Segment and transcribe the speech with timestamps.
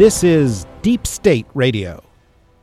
[0.00, 2.02] This is Deep State Radio,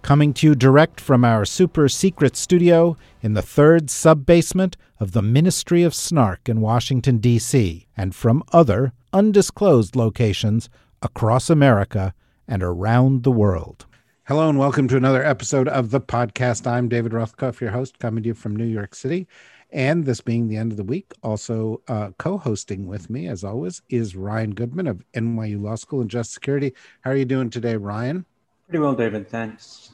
[0.02, 5.12] coming to you direct from our super secret studio in the third sub basement of
[5.12, 10.68] the Ministry of Snark in Washington, D.C., and from other undisclosed locations
[11.04, 12.16] across America
[12.48, 13.86] and around the world.
[14.24, 16.66] Hello, and welcome to another episode of the podcast.
[16.66, 19.28] I'm David Rothkopf, your host, coming to you from New York City.
[19.72, 23.44] And this being the end of the week, also uh, co hosting with me, as
[23.44, 26.74] always, is Ryan Goodman of NYU Law School and Just Security.
[27.02, 28.26] How are you doing today, Ryan?
[28.68, 29.30] Pretty well, David.
[29.30, 29.92] Thanks.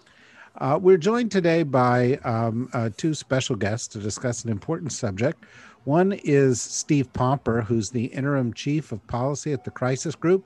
[0.60, 5.44] Uh, we're joined today by um, uh, two special guests to discuss an important subject.
[5.86, 10.46] One is Steve Pomper, who's the interim chief of policy at the Crisis Group.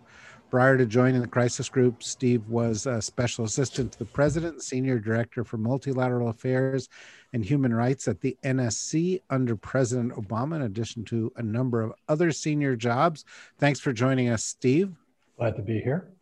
[0.49, 4.97] Prior to joining the Crisis Group, Steve was a special assistant to the president, senior
[4.97, 6.87] director for multilateral affairs
[7.33, 11.91] and human rights at the NSC under President Obama, in addition to a number of
[12.07, 13.25] other senior jobs.
[13.57, 14.95] Thanks for joining us, Steve.
[15.37, 16.13] Glad to be here.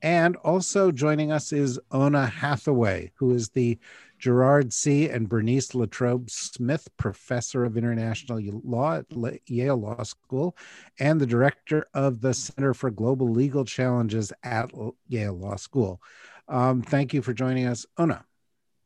[0.00, 3.78] And also joining us is Oona Hathaway, who is the
[4.22, 5.08] Gerard C.
[5.08, 9.06] and Bernice Latrobe Smith Professor of International Law at
[9.48, 10.56] Yale Law School
[11.00, 14.70] and the Director of the Center for Global Legal Challenges at
[15.08, 16.00] Yale Law School.
[16.46, 18.24] Um, thank you for joining us, Oona.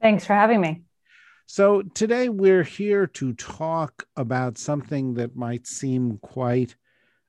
[0.01, 0.85] Thanks for having me.
[1.45, 6.77] So, today we're here to talk about something that might seem quite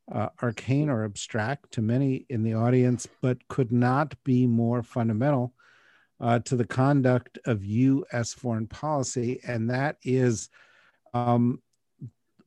[0.10, 5.54] uh, arcane or abstract to many in the audience, but could not be more fundamental
[6.20, 8.34] uh, to the conduct of U.S.
[8.34, 10.50] foreign policy, and that is
[11.14, 11.62] um,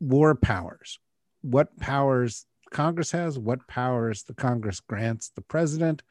[0.00, 0.98] war powers.
[1.42, 6.02] What powers Congress has, what powers the Congress grants the president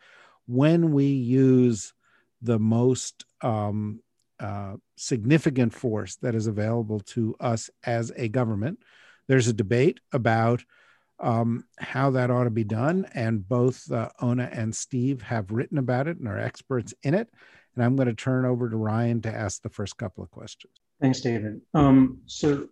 [0.45, 1.93] when we use
[2.41, 4.01] the most um,
[4.39, 8.79] uh, significant force that is available to us as a government.
[9.27, 10.63] There's a debate about
[11.19, 13.07] um, how that ought to be done.
[13.13, 17.29] And both uh, Oona and Steve have written about it and are experts in it.
[17.75, 20.73] And I'm going to turn over to Ryan to ask the first couple of questions.
[20.99, 21.61] Thanks, David.
[21.73, 22.67] Um, so,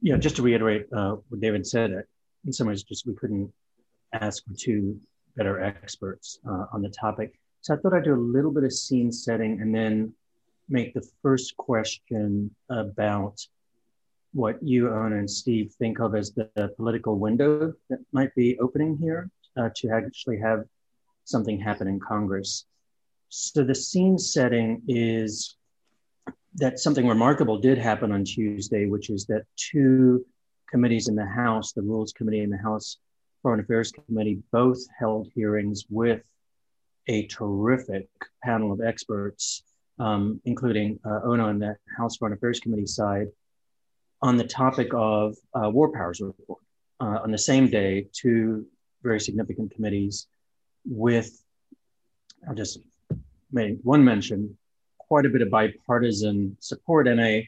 [0.00, 2.02] yeah, just to reiterate uh, what David said, uh,
[2.44, 3.52] in some ways, just we couldn't
[4.12, 4.98] ask for two
[5.36, 7.38] better experts uh, on the topic.
[7.60, 10.12] So I thought I'd do a little bit of scene setting and then
[10.68, 13.46] make the first question about
[14.32, 18.58] what you, Oona, and Steve think of as the, the political window that might be
[18.58, 20.64] opening here uh, to actually have
[21.24, 22.64] something happen in Congress.
[23.28, 25.56] So the scene setting is
[26.54, 30.24] that something remarkable did happen on Tuesday, which is that two
[30.70, 32.98] committees in the House, the Rules Committee and the House
[33.42, 36.22] Foreign Affairs Committee, both held hearings with
[37.08, 38.08] a terrific
[38.42, 39.64] panel of experts,
[39.98, 43.28] um, including uh, Oona on the House Foreign Affairs Committee side,
[44.22, 46.60] on the topic of uh, war powers report
[47.00, 48.64] uh, on the same day, two
[49.02, 50.28] very significant committees
[50.84, 51.42] with,
[52.48, 52.78] I'll just
[53.50, 54.56] make one mention,
[54.98, 57.46] quite a bit of bipartisan support and a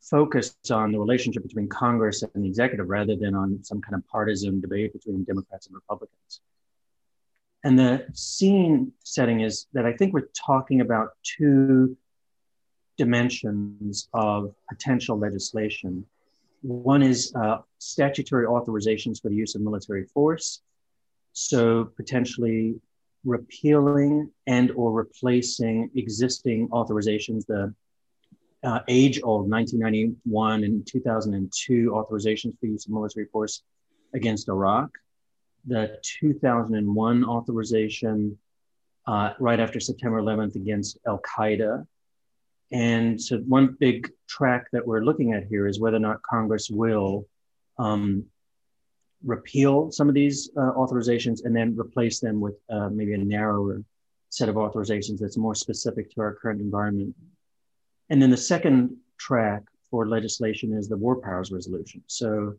[0.00, 4.06] focus on the relationship between Congress and the executive rather than on some kind of
[4.08, 6.40] partisan debate between Democrats and Republicans.
[7.64, 11.96] And the scene setting is that I think we're talking about two
[12.96, 16.04] dimensions of potential legislation
[16.66, 20.62] one is uh, statutory authorizations for the use of military force.
[21.32, 22.74] So potentially
[23.24, 27.72] repealing and or replacing existing authorizations, the
[28.64, 33.62] uh, age-old 1991 and 2002 authorizations for use of military force
[34.14, 34.90] against Iraq,
[35.66, 38.36] the 2001 authorization
[39.06, 41.86] uh, right after September 11th against Al Qaeda,
[42.72, 46.68] and so, one big track that we're looking at here is whether or not Congress
[46.68, 47.26] will
[47.78, 48.24] um,
[49.24, 53.82] repeal some of these uh, authorizations and then replace them with uh, maybe a narrower
[54.30, 57.14] set of authorizations that's more specific to our current environment.
[58.10, 62.02] And then the second track for legislation is the War Powers Resolution.
[62.08, 62.54] So,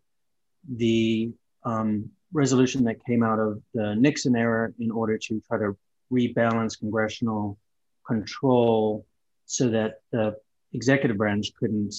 [0.70, 1.32] the
[1.66, 5.78] um, resolution that came out of the Nixon era in order to try to
[6.12, 7.58] rebalance congressional
[8.06, 9.06] control
[9.48, 10.36] so that the
[10.74, 11.96] executive branch couldn't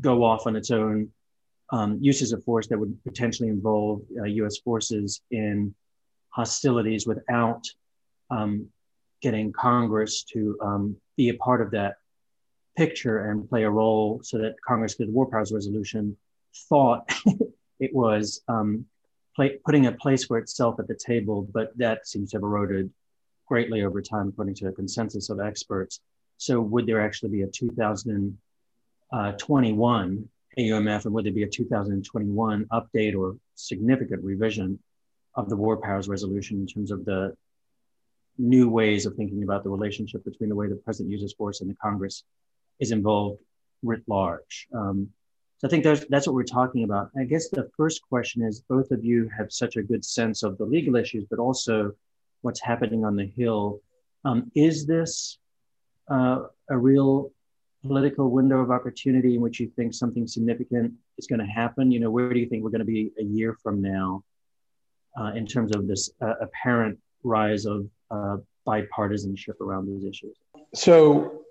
[0.00, 1.10] go off on its own
[1.70, 5.74] um, uses of force that would potentially involve uh, US forces in
[6.28, 7.64] hostilities without
[8.30, 8.68] um,
[9.22, 11.94] getting Congress to um, be a part of that
[12.76, 16.16] picture and play a role so that Congress did the War Powers Resolution
[16.68, 17.10] thought
[17.80, 18.84] it was um,
[19.34, 22.90] play, putting a place for itself at the table, but that seems to have eroded
[23.46, 26.00] greatly over time, according to a consensus of experts.
[26.38, 30.28] So, would there actually be a 2021
[30.58, 34.78] AUMF, and would there be a 2021 update or significant revision
[35.34, 37.36] of the War Powers Resolution in terms of the
[38.38, 41.70] new ways of thinking about the relationship between the way the president uses force and
[41.70, 42.24] the Congress
[42.80, 43.40] is involved
[43.82, 44.66] writ large?
[44.74, 45.10] Um,
[45.58, 47.10] so I think that's, that's what we're talking about.
[47.18, 50.58] I guess the first question is both of you have such a good sense of
[50.58, 51.92] the legal issues, but also
[52.42, 53.80] what's happening on the Hill.
[54.24, 55.38] Um, is this
[56.08, 57.30] uh, a real
[57.86, 61.90] political window of opportunity in which you think something significant is going to happen?
[61.90, 64.22] You know, where do you think we're going to be a year from now
[65.18, 68.36] uh, in terms of this uh, apparent rise of uh,
[68.66, 70.36] bipartisanship around these issues?
[70.74, 71.42] So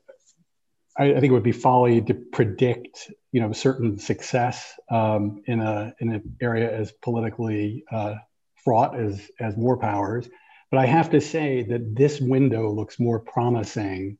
[0.98, 5.60] I, I, think it would be folly to predict, you know, certain success um, in
[5.62, 8.16] a in an area as politically uh,
[8.63, 10.30] fraught as as war powers.
[10.72, 14.18] But I have to say that this window looks more promising.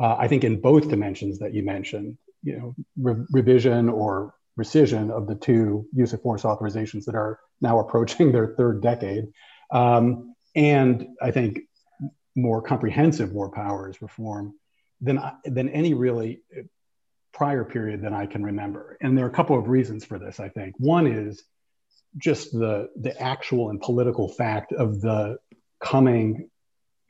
[0.00, 5.10] Uh, I think in both dimensions that you mentioned, you know, re- revision or rescission
[5.10, 9.24] of the two use of force authorizations that are now approaching their third decade,
[9.70, 11.60] um, and I think
[12.34, 14.54] more comprehensive war powers reform
[15.00, 16.42] than than any really
[17.32, 18.96] prior period that I can remember.
[19.00, 20.38] And there are a couple of reasons for this.
[20.38, 21.42] I think one is
[22.16, 25.38] just the the actual and political fact of the
[25.80, 26.50] coming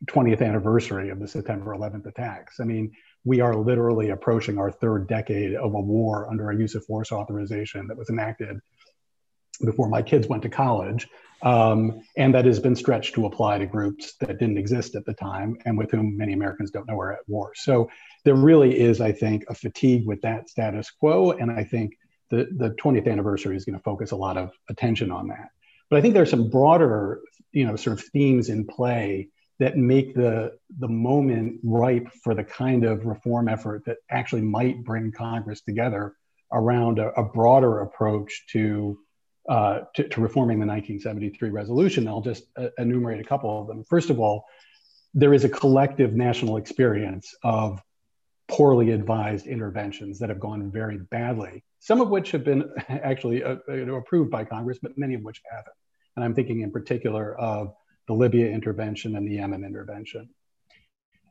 [0.06, 2.60] 20th anniversary of the September 11th attacks.
[2.60, 2.93] I mean,
[3.25, 7.12] we are literally approaching our third decade of a war under a use of force
[7.12, 8.60] authorization that was enacted
[9.64, 11.08] before my kids went to college.
[11.43, 15.14] Um, and that has been stretched to apply to groups that didn't exist at the
[15.14, 17.52] time and with whom many Americans don't know are at war.
[17.55, 17.90] So
[18.25, 21.32] there really is, I think, a fatigue with that status quo.
[21.32, 21.96] And I think
[22.31, 25.48] the, the 20th anniversary is going to focus a lot of attention on that.
[25.90, 27.20] But I think there's some broader,
[27.50, 29.28] you know, sort of themes in play
[29.62, 34.82] that make the, the moment ripe for the kind of reform effort that actually might
[34.82, 36.14] bring Congress together
[36.52, 38.98] around a, a broader approach to
[39.48, 42.08] uh, to, to, reforming the 1973 resolution.
[42.08, 43.84] I'll just uh, enumerate a couple of them.
[43.84, 44.44] First of all,
[45.14, 47.80] there is a collective national experience of
[48.48, 53.56] poorly advised interventions that have gone very badly, some of which have been actually uh,
[53.68, 55.74] you know, approved by Congress, but many of which haven't.
[56.16, 57.74] And I'm thinking in particular of
[58.06, 60.28] the Libya intervention and the Yemen intervention.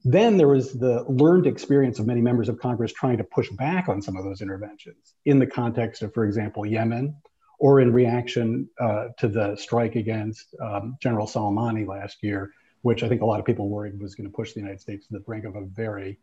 [0.03, 3.87] Then there was the learned experience of many members of Congress trying to push back
[3.87, 7.15] on some of those interventions in the context of, for example, Yemen,
[7.59, 12.51] or in reaction uh, to the strike against um, General Soleimani last year,
[12.81, 15.05] which I think a lot of people worried was going to push the United States
[15.05, 16.17] to the brink of a very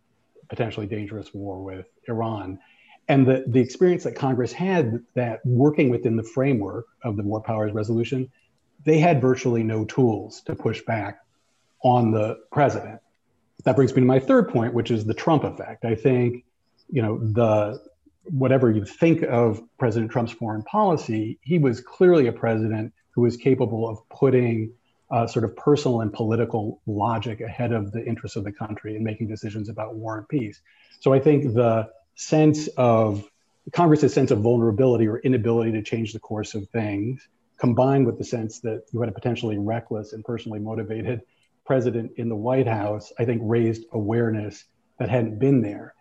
[0.48, 2.58] potentially dangerous war with Iran.
[3.06, 7.40] And the, the experience that Congress had that working within the framework of the War
[7.40, 8.30] Powers Resolution,
[8.84, 11.20] they had virtually no tools to push back
[11.82, 13.00] on the president.
[13.64, 15.84] That brings me to my third point, which is the Trump effect.
[15.84, 16.44] I think,
[16.88, 17.80] you know, the
[18.24, 23.36] whatever you think of President Trump's foreign policy, he was clearly a president who was
[23.36, 24.72] capable of putting
[25.10, 29.04] uh, sort of personal and political logic ahead of the interests of the country and
[29.04, 30.60] making decisions about war and peace.
[31.00, 33.28] So I think the sense of
[33.72, 37.26] Congress's sense of vulnerability or inability to change the course of things,
[37.58, 41.22] combined with the sense that you had a potentially reckless and personally motivated
[41.64, 44.64] president in the White House, I think raised awareness
[44.98, 45.94] that hadn't been there.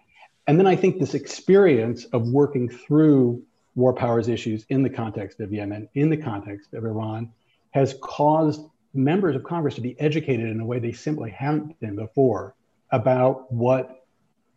[0.47, 3.43] And then I think this experience of working through
[3.75, 7.31] war powers issues in the context of Yemen, in the context of Iran,
[7.71, 8.61] has caused
[8.93, 12.55] members of Congress to be educated in a way they simply haven't been before
[12.91, 14.05] about what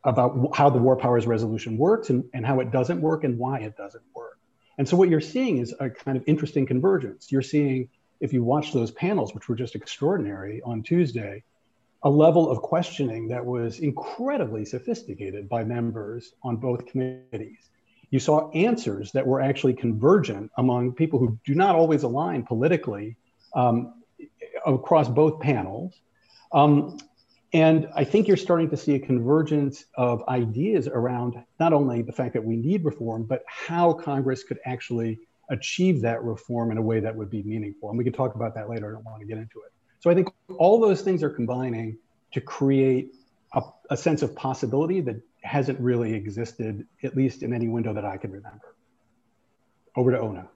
[0.04, 3.58] about how the war powers resolution works and, and how it doesn't work and why
[3.58, 4.29] it doesn't work.
[4.80, 7.30] And so what you're seeing is a kind of interesting convergence.
[7.30, 11.42] You're seeing, if you watch those panels, which were just extraordinary on Tuesday,
[12.02, 17.58] a level of questioning that was incredibly sophisticated by members on both committees.
[18.08, 23.18] You saw answers that were actually convergent among people who do not always align politically
[23.54, 24.02] um,
[24.64, 26.00] across both panels.
[26.52, 26.96] Um,
[27.52, 32.12] and I think you're starting to see a convergence of ideas around not only the
[32.12, 35.18] fact that we need reform, but how Congress could actually
[35.50, 37.88] achieve that reform in a way that would be meaningful.
[37.88, 38.90] And we can talk about that later.
[38.90, 39.72] I don't want to get into it.
[39.98, 40.28] So I think
[40.58, 41.98] all those things are combining
[42.32, 43.14] to create
[43.52, 48.04] a, a, sense of possibility that hasn't really existed, at least in any window that
[48.04, 48.76] I can remember.
[49.96, 50.48] Over to Oona.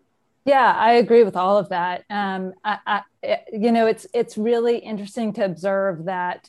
[0.45, 2.05] Yeah, I agree with all of that.
[2.09, 6.49] Um, I, I, you know, it's it's really interesting to observe that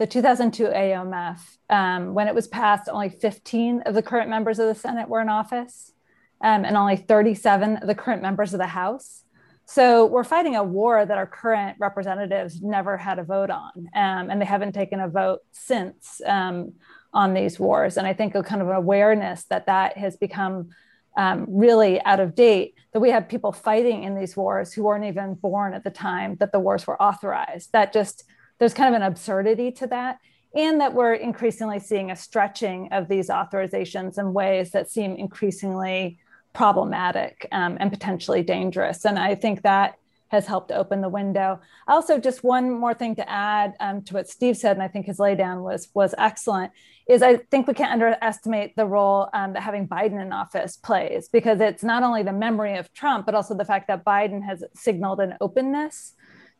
[0.00, 4.66] the 2002 AUMF, um, when it was passed, only 15 of the current members of
[4.66, 5.92] the Senate were in office,
[6.40, 9.24] um, and only 37 of the current members of the House.
[9.66, 14.30] So we're fighting a war that our current representatives never had a vote on, um,
[14.30, 16.72] and they haven't taken a vote since um,
[17.12, 17.98] on these wars.
[17.98, 20.70] And I think a kind of an awareness that that has become
[21.18, 25.04] um, really out of date that we have people fighting in these wars who weren't
[25.04, 28.24] even born at the time that the wars were authorized that just
[28.60, 30.18] there's kind of an absurdity to that
[30.54, 36.18] and that we're increasingly seeing a stretching of these authorizations in ways that seem increasingly
[36.52, 39.96] problematic um, and potentially dangerous and i think that
[40.30, 41.60] has helped open the window.
[41.88, 45.06] Also, just one more thing to add um, to what Steve said, and I think
[45.06, 46.72] his laydown was was excellent.
[47.08, 51.28] Is I think we can't underestimate the role um, that having Biden in office plays
[51.28, 54.62] because it's not only the memory of Trump, but also the fact that Biden has
[54.74, 56.14] signaled an openness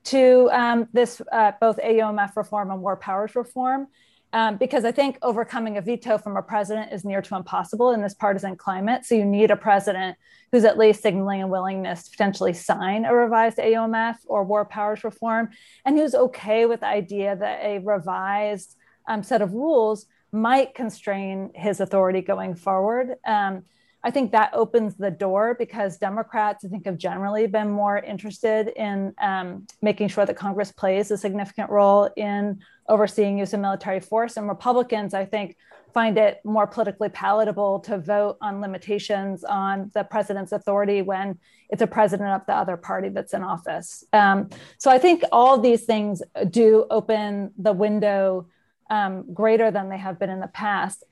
[0.04, 3.88] to um, this uh, both AUMF reform and war powers reform
[4.32, 8.00] um, because I think overcoming a veto from a president is near to impossible in
[8.00, 9.04] this partisan climate.
[9.04, 10.16] So you need a president
[10.52, 15.02] who's at least signaling a willingness to potentially sign a revised AUMF or war powers
[15.04, 15.50] reform,
[15.84, 18.76] and who's okay with the idea that a revised
[19.08, 23.16] um, set of rules might constrain his authority going forward.
[23.26, 23.64] Um,
[24.02, 28.68] I think that opens the door because Democrats, I think, have generally been more interested
[28.68, 34.00] in um, making sure that Congress plays a significant role in overseeing use of military
[34.00, 34.36] force.
[34.36, 35.56] And Republicans, I think,
[35.92, 41.38] find it more politically palatable to vote on limitations on the president's authority when
[41.68, 44.04] it's a president of the other party that's in office.
[44.12, 48.46] Um, so I think all these things do open the window
[48.88, 51.04] um, greater than they have been in the past.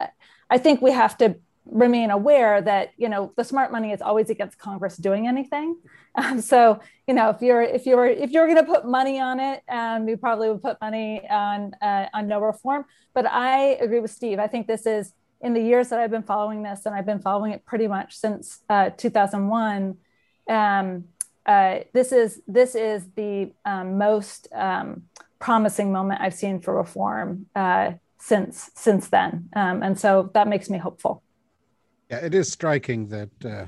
[0.50, 1.36] I think we have to
[1.70, 5.76] remain aware that you know the smart money is always against Congress doing anything.
[6.14, 9.38] Um, so you know if you're if you're if you're going to put money on
[9.38, 12.86] it, um, you probably would put money on uh, on no reform.
[13.14, 14.40] But I agree with Steve.
[14.40, 17.20] I think this is in the years that I've been following this, and I've been
[17.20, 19.96] following it pretty much since uh, 2001.
[20.48, 21.04] Um,
[21.46, 25.04] uh, this is this is the um, most um,
[25.38, 30.68] promising moment I've seen for reform uh, since since then, um, and so that makes
[30.68, 31.22] me hopeful.
[32.10, 33.66] Yeah, it is striking that, uh,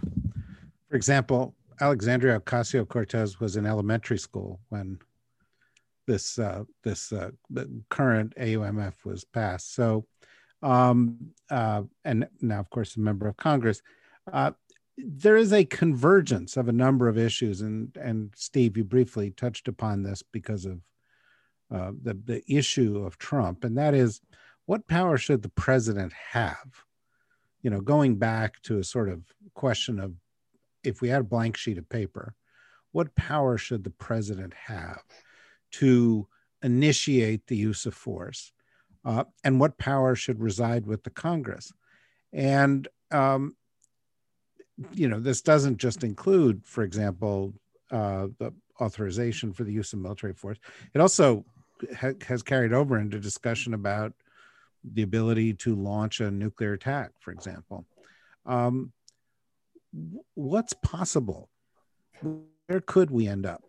[0.88, 4.98] for example, Alexandria Ocasio Cortez was in elementary school when
[6.06, 7.30] this uh, this uh,
[7.88, 9.74] current AUMF was passed.
[9.74, 10.06] So,
[10.62, 11.18] um,
[11.50, 13.82] uh, and now, of course, a member of Congress.
[14.30, 14.52] Uh,
[14.98, 19.68] there is a convergence of a number of issues, and and Steve, you briefly touched
[19.68, 20.80] upon this because of
[21.74, 24.20] uh, the the issue of Trump, and that is,
[24.66, 26.84] what power should the president have?
[27.62, 29.22] You know, going back to a sort of
[29.54, 30.14] question of
[30.82, 32.34] if we had a blank sheet of paper,
[32.92, 35.02] what power should the president have
[35.72, 36.26] to
[36.62, 38.52] initiate the use of force?
[39.04, 41.72] Uh, and what power should reside with the Congress?
[42.32, 43.56] And, um,
[44.92, 47.54] you know, this doesn't just include, for example,
[47.90, 50.58] uh, the authorization for the use of military force.
[50.94, 51.44] It also
[51.96, 54.12] ha- has carried over into discussion about
[54.84, 57.86] the ability to launch a nuclear attack, for example.
[58.46, 58.92] Um,
[60.34, 61.48] what's possible?
[62.22, 63.62] Where could we end up?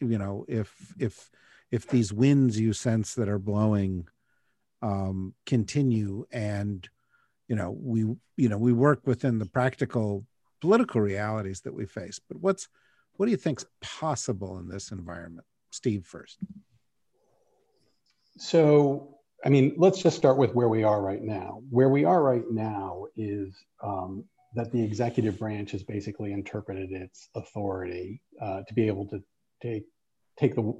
[0.00, 1.30] You know, if if
[1.70, 4.06] if these winds you sense that are blowing
[4.82, 6.86] um, continue, and
[7.48, 8.00] you know we
[8.36, 10.26] you know we work within the practical
[10.60, 12.20] political realities that we face.
[12.28, 12.68] But what's
[13.14, 16.04] what do you think's possible in this environment, Steve?
[16.06, 16.38] First.
[18.38, 21.62] So I mean, let's just start with where we are right now.
[21.70, 24.24] Where we are right now is um,
[24.54, 29.22] that the executive branch has basically interpreted its authority uh, to be able to
[29.62, 29.84] take
[30.38, 30.74] take the,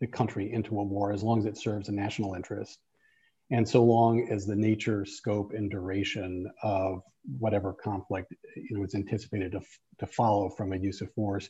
[0.00, 2.78] the country into a war as long as it serves a national interest,
[3.50, 7.02] and so long as the nature, scope, and duration of
[7.38, 9.60] whatever conflict you know is anticipated to,
[9.98, 11.48] to follow from a use of force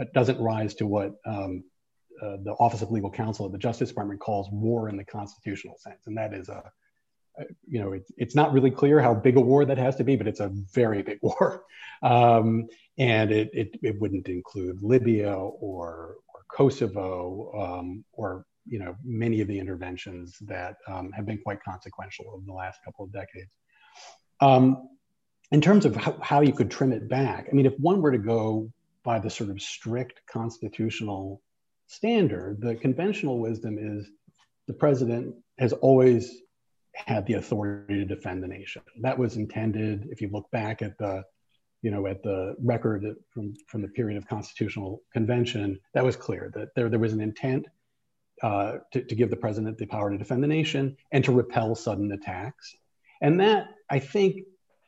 [0.00, 1.64] uh, doesn't rise to what um,
[2.22, 5.76] uh, the Office of Legal Counsel at the Justice Department calls war in the constitutional
[5.78, 6.62] sense, and that is a,
[7.68, 10.16] you know, it's it's not really clear how big a war that has to be,
[10.16, 11.64] but it's a very big war,
[12.02, 12.66] um,
[12.98, 19.40] and it, it, it wouldn't include Libya or or Kosovo um, or you know many
[19.40, 23.50] of the interventions that um, have been quite consequential over the last couple of decades.
[24.40, 24.88] Um,
[25.52, 28.12] in terms of how, how you could trim it back, I mean, if one were
[28.12, 28.70] to go
[29.04, 31.40] by the sort of strict constitutional
[31.86, 34.08] standard, the conventional wisdom is
[34.66, 36.42] the president has always
[36.94, 38.82] had the authority to defend the nation.
[39.00, 41.24] That was intended, if you look back at the
[41.82, 46.50] you know, at the record from, from the period of constitutional convention, that was clear
[46.54, 47.66] that there, there was an intent
[48.42, 51.76] uh, to, to give the president the power to defend the nation and to repel
[51.76, 52.74] sudden attacks.
[53.20, 54.42] And that, I think,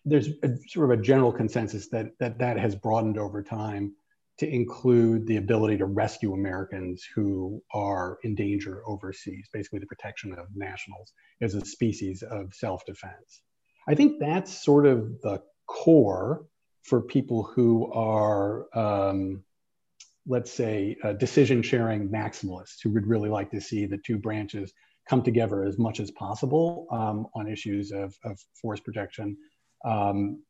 [0.04, 3.94] there's a, sort of a general consensus that, that that has broadened over time
[4.38, 10.32] to include the ability to rescue Americans who are in danger overseas, basically the protection
[10.32, 13.42] of nationals as a species of self defense.
[13.88, 16.46] I think that's sort of the core
[16.84, 19.42] for people who are, um,
[20.26, 24.72] let's say, uh, decision sharing maximalists who would really like to see the two branches
[25.08, 29.36] come together as much as possible um, on issues of, of force protection.
[29.84, 30.42] Um,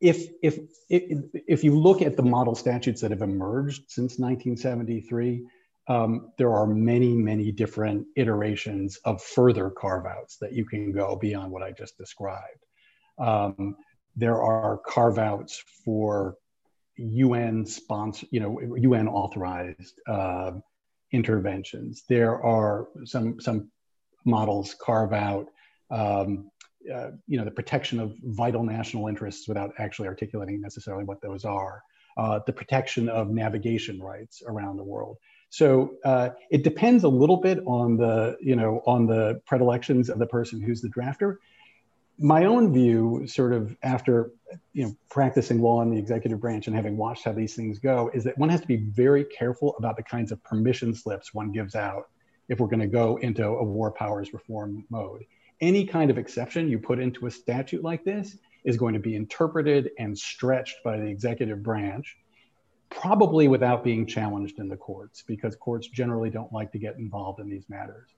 [0.00, 5.46] if, if, if, you look at the model statutes that have emerged since 1973,
[5.88, 11.16] um, there are many, many different iterations of further carve outs that you can go
[11.16, 12.66] beyond what I just described.
[13.18, 13.76] Um,
[14.16, 16.36] there are carve outs for
[16.96, 20.52] UN sponsor, you know, UN authorized uh,
[21.12, 22.02] interventions.
[22.08, 23.70] There are some some
[24.24, 25.48] models carve out
[25.90, 26.50] um,
[26.92, 31.44] uh, you know, the protection of vital national interests without actually articulating necessarily what those
[31.44, 31.82] are,
[32.16, 35.16] uh, the protection of navigation rights around the world.
[35.50, 40.18] So uh, it depends a little bit on the, you know, on the predilections of
[40.18, 41.36] the person who's the drafter.
[42.18, 44.30] My own view, sort of after,
[44.72, 48.10] you know, practicing law in the executive branch and having watched how these things go,
[48.14, 51.52] is that one has to be very careful about the kinds of permission slips one
[51.52, 52.08] gives out
[52.48, 55.24] if we're going to go into a war powers reform mode
[55.60, 59.14] any kind of exception you put into a statute like this is going to be
[59.14, 62.16] interpreted and stretched by the executive branch,
[62.90, 67.40] probably without being challenged in the courts, because courts generally don't like to get involved
[67.40, 68.10] in these matters.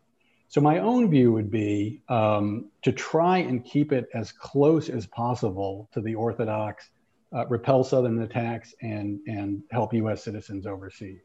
[0.49, 5.07] So, my own view would be um, to try and keep it as close as
[5.07, 6.89] possible to the orthodox,
[7.35, 11.21] uh, repel Southern attacks, and, and help US citizens overseas.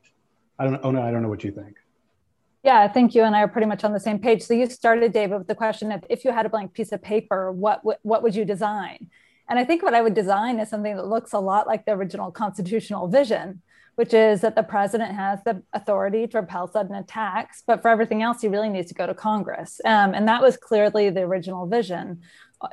[0.60, 1.77] I don't, oh no, I don't know what you think.
[2.63, 4.41] Yeah, I think you and I are pretty much on the same page.
[4.41, 7.01] So you started, David, with the question of if you had a blank piece of
[7.01, 9.10] paper, what what would you design?
[9.49, 11.91] And I think what I would design is something that looks a lot like the
[11.91, 13.62] original constitutional vision,
[13.95, 18.21] which is that the president has the authority to repel sudden attacks, but for everything
[18.21, 19.82] else, he really needs to go to Congress.
[19.84, 22.21] Um, and that was clearly the original vision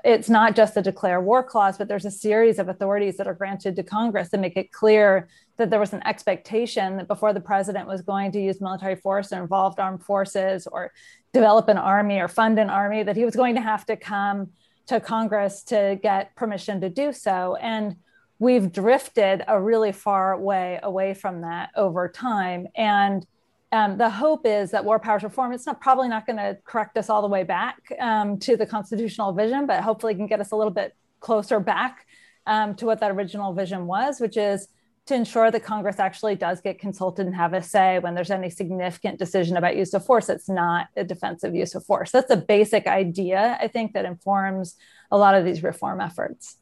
[0.05, 3.35] it's not just the declare war clause, but there's a series of authorities that are
[3.35, 5.29] granted to Congress to make it clear
[5.61, 9.33] that there was an expectation that before the president was going to use military force
[9.33, 10.93] or involved armed forces or
[11.33, 14.49] develop an army or fund an army, that he was going to have to come
[14.87, 17.57] to Congress to get permission to do so.
[17.57, 17.97] And
[18.39, 22.67] we've drifted a really far way away from that over time.
[22.75, 23.25] And
[23.73, 26.99] um, the hope is that war powers reform it's not probably not going to correct
[26.99, 30.51] us all the way back um, to the constitutional vision but hopefully can get us
[30.51, 32.05] a little bit closer back
[32.49, 34.67] um, to what that original vision was which is
[35.07, 38.51] to ensure that congress actually does get consulted and have a say when there's any
[38.51, 42.11] significant decision about use of force it's not a defensive use of force.
[42.11, 44.77] That's a basic idea i think that informs
[45.11, 46.57] a lot of these reform efforts.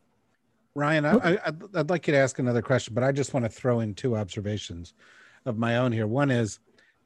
[0.75, 3.51] Ryan I, I'd, I'd like you to ask another question but i just want to
[3.51, 4.95] throw in two observations
[5.49, 6.07] of my own here.
[6.07, 6.61] One is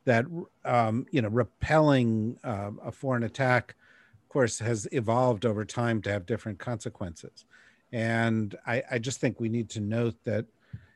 [0.05, 0.27] that
[0.65, 3.75] um, you know repelling uh, a foreign attack,
[4.23, 7.45] of course, has evolved over time to have different consequences,
[7.93, 10.47] and I, I just think we need to note that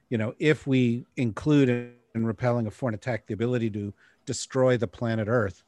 [0.08, 1.68] you know if we include
[2.14, 3.92] in repelling a foreign attack the ability to
[4.24, 5.62] destroy the planet Earth,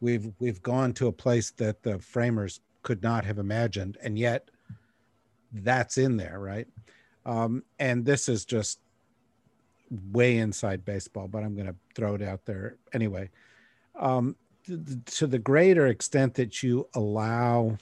[0.00, 4.50] we've we've gone to a place that the framers could not have imagined, and yet
[5.52, 6.66] that's in there, right?
[7.26, 8.80] Um, and this is just
[10.12, 13.30] way inside baseball, but I'm going to throw it out there anyway.
[13.96, 14.36] Um,
[15.06, 17.78] to the greater extent that you allow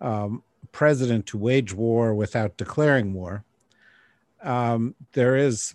[0.00, 3.44] um, president to wage war without declaring war,
[4.42, 5.74] um, there is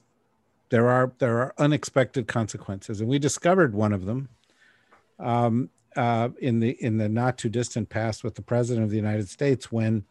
[0.70, 4.30] there are there are unexpected consequences, and we discovered one of them
[5.20, 8.98] um, uh, in the in the not too distant past with the president of the
[8.98, 10.04] United States when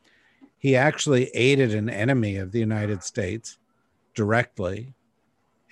[0.59, 3.59] he actually aided an enemy of the United States
[4.15, 4.95] directly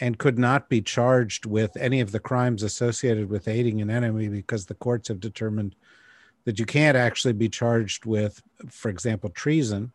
[0.01, 4.29] and could not be charged with any of the crimes associated with aiding an enemy
[4.29, 5.75] because the courts have determined
[6.45, 9.93] that you can't actually be charged with, for example, treason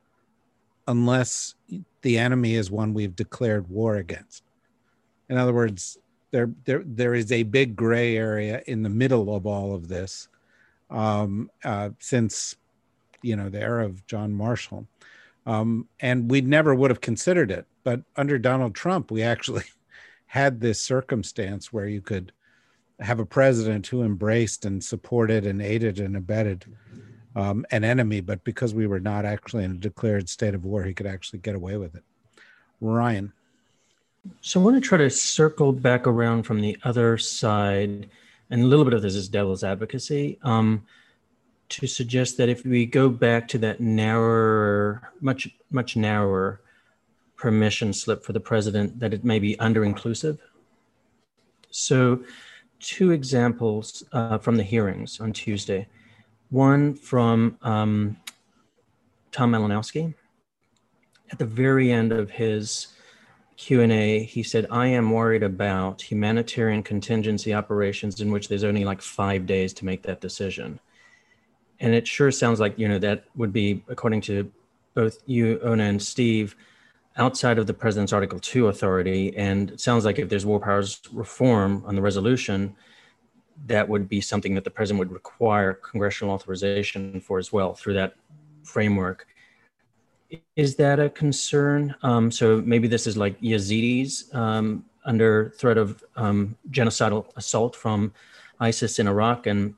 [0.87, 1.53] unless
[2.01, 4.43] the enemy is one we've declared war against.
[5.29, 5.97] In other words,
[6.31, 10.27] there, there, there is a big gray area in the middle of all of this
[10.89, 12.55] um, uh, since,
[13.21, 14.87] you know, the era of John Marshall.
[15.45, 17.65] Um, and we never would have considered it.
[17.83, 19.63] But under Donald Trump, we actually
[20.27, 22.31] had this circumstance where you could
[22.99, 26.65] have a president who embraced and supported and aided and abetted
[27.35, 30.83] um, an enemy, but because we were not actually in a declared state of war,
[30.83, 32.03] he could actually get away with it.
[32.81, 33.33] Ryan.
[34.41, 38.09] So I want to try to circle back around from the other side,
[38.49, 40.85] and a little bit of this is devil's advocacy, um,
[41.69, 46.61] to suggest that if we go back to that narrower, much much narrower
[47.37, 50.39] permission slip for the president, that it may be under inclusive.
[51.71, 52.23] So,
[52.79, 55.87] two examples uh, from the hearings on Tuesday.
[56.49, 58.17] One from um,
[59.31, 60.13] Tom Malinowski.
[61.31, 62.87] At the very end of his
[63.57, 69.01] Q&A, he said, I am worried about humanitarian contingency operations in which there's only like
[69.01, 70.79] five days to make that decision.
[71.79, 74.51] And it sure sounds like, you know, that would be, according to
[74.95, 76.55] both you, Oona, and Steve,
[77.17, 79.35] outside of the president's Article 2 authority.
[79.35, 82.75] And it sounds like if there's war powers reform on the resolution,
[83.67, 87.93] that would be something that the president would require congressional authorization for as well through
[87.93, 88.15] that
[88.63, 89.27] framework.
[90.55, 91.95] Is that a concern?
[92.03, 98.13] Um, so maybe this is like Yazidis um, under threat of um, genocidal assault from
[98.59, 99.73] ISIS in Iraq, and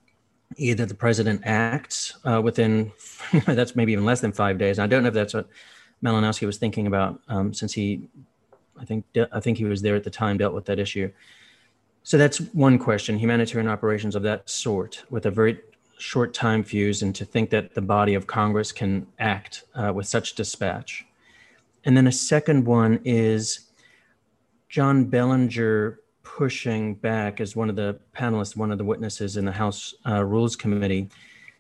[0.58, 2.92] either the president acts uh, within
[3.46, 4.80] that's maybe even less than five days.
[4.80, 5.48] I don't know if that's what
[6.04, 8.10] Malinowski was thinking about, um, since he,
[8.80, 11.12] I think, I think he was there at the time, dealt with that issue.
[12.04, 15.60] So that's one question: humanitarian operations of that sort, with a very
[15.98, 20.08] short time fuse and to think that the body of Congress can act uh, with
[20.08, 21.06] such dispatch.
[21.86, 23.68] And then a second one is
[24.68, 29.52] John Bellinger pushing back as one of the panelists, one of the witnesses in the
[29.52, 31.10] House uh, Rules Committee,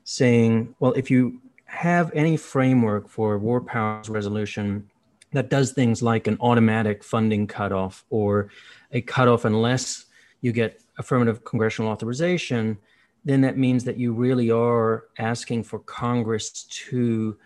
[0.06, 4.90] saying, well, if you have any framework for war powers resolution
[5.34, 8.50] that does things like an automatic funding cutoff or
[8.92, 10.06] a cutoff unless
[10.42, 12.78] you get affirmative congressional authorization,
[13.24, 17.38] then that means that you really are asking for Congress to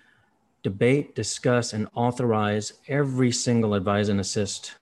[0.64, 4.76] debate, discuss, and authorize every single advise and assist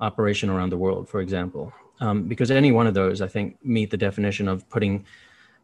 [0.00, 1.72] operation around the world, for example.
[2.00, 5.06] Um, because any one of those, I think, meet the definition of putting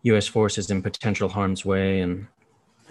[0.03, 0.29] U.S.
[0.29, 2.27] forces in potential harm's way and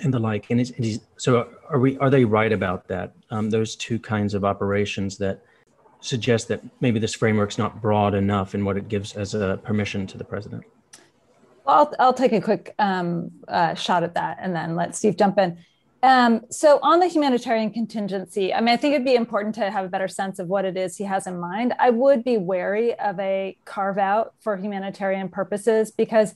[0.04, 0.52] and the like.
[0.52, 1.98] And, it's, it's, so, are we?
[1.98, 3.13] Are they right about that?
[3.32, 5.43] Um, those two kinds of operations that
[6.08, 10.08] suggest that maybe this framework's not broad enough in what it gives as a permission
[10.08, 10.63] to the president.
[11.65, 15.38] I'll, I'll take a quick um, uh, shot at that and then let Steve jump
[15.38, 15.58] in.
[16.04, 19.84] Um, so, on the humanitarian contingency, I mean, I think it'd be important to have
[19.84, 21.74] a better sense of what it is he has in mind.
[21.80, 26.36] I would be wary of a carve out for humanitarian purposes because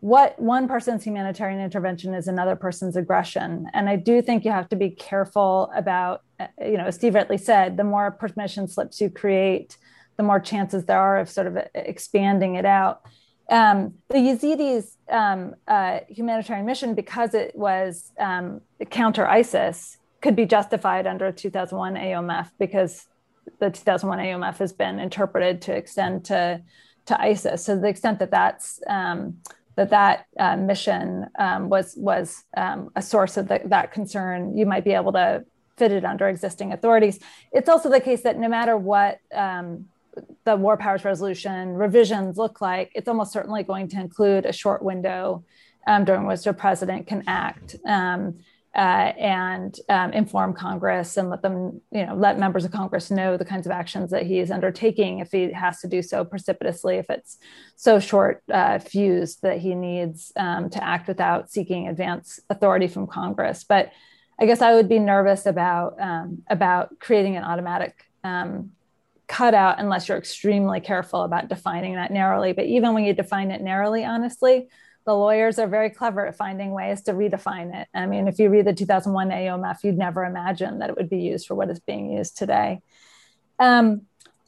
[0.00, 3.66] what one person's humanitarian intervention is another person's aggression.
[3.72, 7.38] And I do think you have to be careful about, uh, you know, Steve rightly
[7.38, 9.78] said, the more permission slips you create,
[10.16, 13.02] the more chances there are of sort of expanding it out.
[13.48, 20.46] Um, the Yazidis um, uh, humanitarian mission, because it was um, counter ISIS, could be
[20.46, 23.06] justified under 2001 AUMF because
[23.60, 26.60] the 2001 AUMF has been interpreted to extend to
[27.06, 27.64] to ISIS.
[27.64, 29.36] So the extent that that's um,
[29.76, 34.66] that that uh, mission um, was was um, a source of the, that concern, you
[34.66, 35.44] might be able to
[35.76, 37.20] fit it under existing authorities.
[37.52, 39.86] It's also the case that no matter what um,
[40.44, 44.82] the War Powers Resolution revisions look like, it's almost certainly going to include a short
[44.82, 45.44] window
[45.86, 48.38] um, during which the president can act um,
[48.76, 53.38] uh, and um, inform Congress and let them, you know, let members of Congress know
[53.38, 56.96] the kinds of actions that he is undertaking if he has to do so precipitously,
[56.96, 57.38] if it's
[57.76, 63.06] so short uh, fused that he needs um, to act without seeking advance authority from
[63.06, 63.64] Congress.
[63.64, 63.92] But
[64.38, 68.72] I guess I would be nervous about um, about creating an automatic um,
[69.26, 72.52] cutout unless you're extremely careful about defining that narrowly.
[72.52, 74.68] But even when you define it narrowly, honestly,
[75.06, 77.88] the lawyers are very clever at finding ways to redefine it.
[77.94, 81.20] I mean, if you read the 2001 AUMF, you'd never imagine that it would be
[81.20, 82.80] used for what is being used today.
[83.60, 84.02] Um,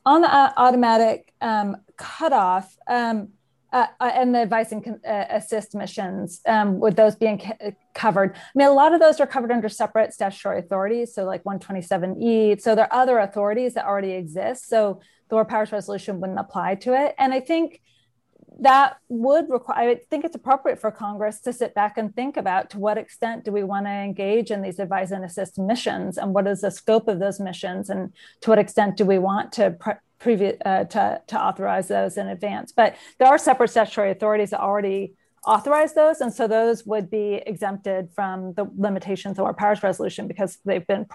[0.04, 3.28] on the uh, automatic um, cutoff um,
[3.70, 7.40] uh, uh and the advice and uh, assist missions, um, with those being
[7.94, 11.44] covered, I mean, a lot of those are covered under separate statutory authorities, so like
[11.44, 12.60] 127E.
[12.60, 14.68] So there are other authorities that already exist.
[14.68, 17.14] So the War Powers Resolution wouldn't apply to it.
[17.18, 17.80] And I think
[18.60, 22.70] that would require, I think it's appropriate for Congress to sit back and think about
[22.70, 26.34] to what extent do we want to engage in these advise and assist missions and
[26.34, 29.76] what is the scope of those missions and to what extent do we want to
[30.18, 32.72] pre- uh, to, to authorize those in advance.
[32.72, 35.14] But there are separate statutory authorities that already
[35.46, 36.20] authorize those.
[36.20, 40.86] And so those would be exempted from the limitations of War Powers Resolution because they've
[40.86, 41.06] been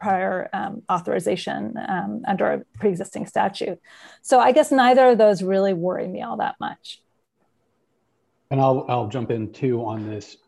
[0.00, 3.80] prior um, authorization um, under a pre-existing statute.
[4.22, 7.00] So I guess neither of those really worry me all that much.
[8.50, 10.38] And I'll, I'll jump in too on this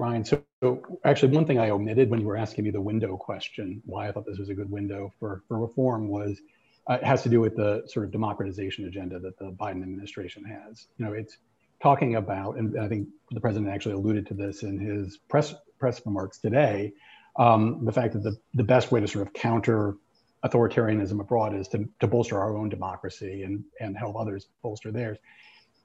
[0.00, 0.24] Ryan.
[0.24, 3.82] So, so, actually, one thing I omitted when you were asking me the window question,
[3.84, 6.40] why I thought this was a good window for, for reform was
[6.88, 10.42] uh, it has to do with the sort of democratization agenda that the Biden administration
[10.44, 10.86] has.
[10.96, 11.36] You know, it's
[11.82, 16.00] talking about, and I think the president actually alluded to this in his press press
[16.04, 16.92] remarks today,
[17.36, 19.96] um, the fact that the, the best way to sort of counter
[20.44, 25.18] authoritarianism abroad is to, to bolster our own democracy and, and help others bolster theirs.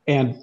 [0.07, 0.41] And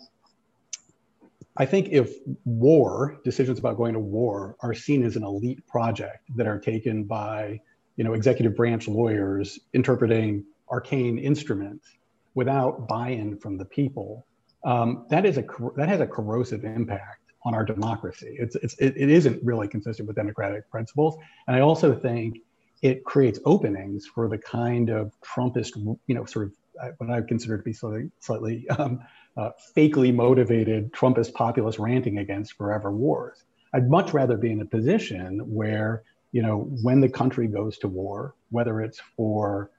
[1.57, 6.29] I think if war, decisions about going to war, are seen as an elite project
[6.37, 7.61] that are taken by,
[7.97, 11.87] you know, executive branch lawyers interpreting arcane instruments
[12.35, 14.27] without buy-in from the people,
[14.65, 15.45] um, that is a
[15.77, 18.37] that has a corrosive impact on our democracy.
[18.39, 22.39] It's, it's it, isn't really consistent with democratic principles, and I also think
[22.83, 25.77] it creates openings for the kind of Trumpist,
[26.07, 26.53] you know, sort of
[26.83, 29.01] uh, what I consider to be slightly, slightly um,
[29.37, 33.45] uh, fakely motivated Trumpist populist ranting against forever wars.
[33.73, 36.03] I'd much rather be in a position where,
[36.33, 39.71] you know, when the country goes to war, whether it's for,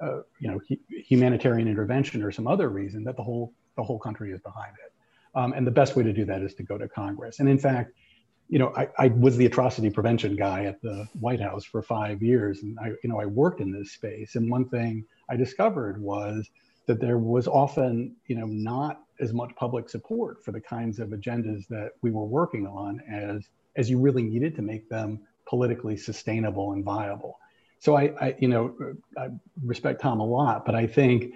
[0.00, 4.32] uh, you know, humanitarian intervention or some other reason, that the whole the whole country
[4.32, 4.91] is behind it.
[5.34, 7.40] Um, and the best way to do that is to go to Congress.
[7.40, 7.92] And in fact,
[8.48, 12.22] you know, I, I, was the atrocity prevention guy at the White House for five
[12.22, 14.34] years, and I, you know, I worked in this space.
[14.34, 16.50] And one thing I discovered was
[16.86, 21.10] that there was often, you know, not as much public support for the kinds of
[21.10, 25.96] agendas that we were working on as as you really needed to make them politically
[25.96, 27.38] sustainable and viable.
[27.78, 28.74] So I, I you know,
[29.16, 29.28] I
[29.64, 31.32] respect Tom a lot, but I think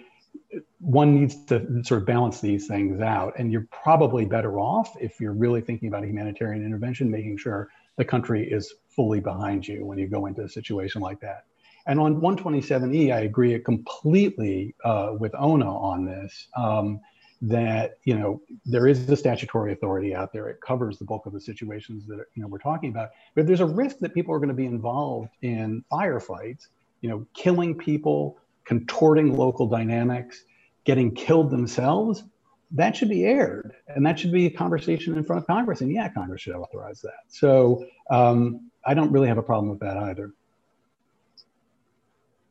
[0.79, 3.35] one needs to sort of balance these things out.
[3.39, 7.71] And you're probably better off if you're really thinking about a humanitarian intervention, making sure
[7.97, 11.45] the country is fully behind you when you go into a situation like that.
[11.87, 16.49] And on 127E, I agree completely uh, with Oona on this.
[16.57, 17.01] Um,
[17.43, 21.35] that you know there is the statutory authority out there; it covers the bulk of
[21.35, 23.11] the situations that you know we're talking about.
[23.35, 26.69] But there's a risk that people are going to be involved in firefights,
[27.03, 30.45] you know, killing people, contorting local dynamics,
[30.87, 32.25] getting killed themselves,
[32.71, 33.75] that should be aired.
[33.89, 35.83] And that should be a conversation in front of Congress.
[35.83, 37.25] And yeah, Congress should authorize that.
[37.29, 40.33] So um, I don't really have a problem with that either.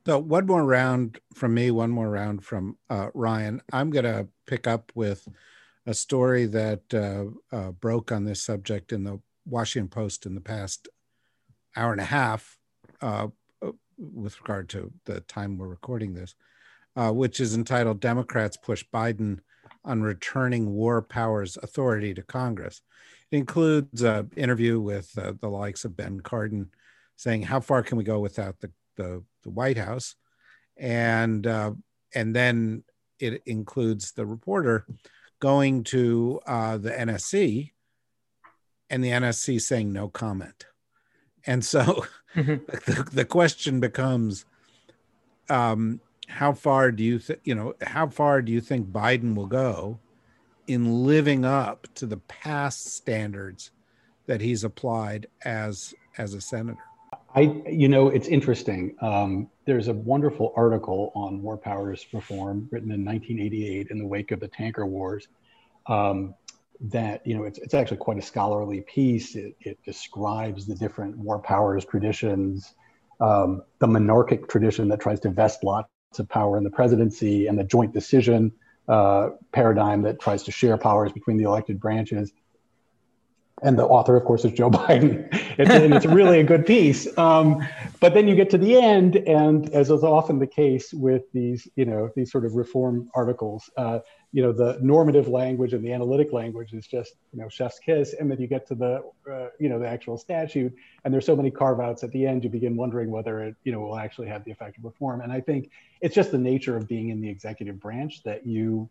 [0.05, 3.61] So one more round from me, one more round from uh, Ryan.
[3.73, 5.27] I'm going to pick up with
[5.87, 10.41] a story that uh, uh, broke on this subject in the Washington Post in the
[10.41, 10.87] past
[11.75, 12.57] hour and a half,
[13.01, 13.27] uh,
[13.97, 16.35] with regard to the time we're recording this,
[16.95, 19.39] uh, which is entitled Democrats Push Biden
[19.83, 22.81] on Returning War Powers Authority to Congress.
[23.31, 26.67] It includes an interview with uh, the likes of Ben Cardin
[27.15, 30.15] saying, How far can we go without the, the, the White House?
[30.77, 31.73] And, uh,
[32.13, 32.83] and then
[33.19, 34.85] it includes the reporter
[35.39, 37.71] going to uh, the NSC
[38.89, 40.65] and the NSC saying no comment.
[41.45, 42.05] And so
[42.35, 42.65] mm-hmm.
[42.91, 44.45] the, the question becomes
[45.49, 49.47] um, how far do you think, you know, how far do you think Biden will
[49.47, 49.99] go
[50.67, 53.71] in living up to the past standards
[54.25, 56.79] that he's applied as as a senator?
[57.35, 58.95] I, you know, it's interesting.
[59.01, 64.31] Um, there's a wonderful article on war powers reform written in 1988 in the wake
[64.31, 65.27] of the tanker wars.
[65.87, 66.33] Um,
[66.81, 71.17] that you know it's, it's actually quite a scholarly piece it, it describes the different
[71.17, 72.73] war powers traditions
[73.21, 77.57] um, the monarchic tradition that tries to vest lots of power in the presidency and
[77.57, 78.51] the joint decision
[78.87, 82.31] uh, paradigm that tries to share powers between the elected branches
[83.63, 85.27] and the author, of course, is Joe Biden.
[85.57, 87.17] It's, and it's really a good piece.
[87.17, 87.65] Um,
[88.01, 91.67] but then you get to the end, and as is often the case with these,
[91.75, 93.99] you know, these sort of reform articles, uh,
[94.33, 98.13] you know, the normative language and the analytic language is just, you know, chef's kiss.
[98.19, 101.37] And then you get to the, uh, you know, the actual statute, and there's so
[101.37, 104.27] many carve outs at the end, you begin wondering whether it, you know, will actually
[104.27, 105.21] have the effect of reform.
[105.21, 108.89] And I think it's just the nature of being in the executive branch that you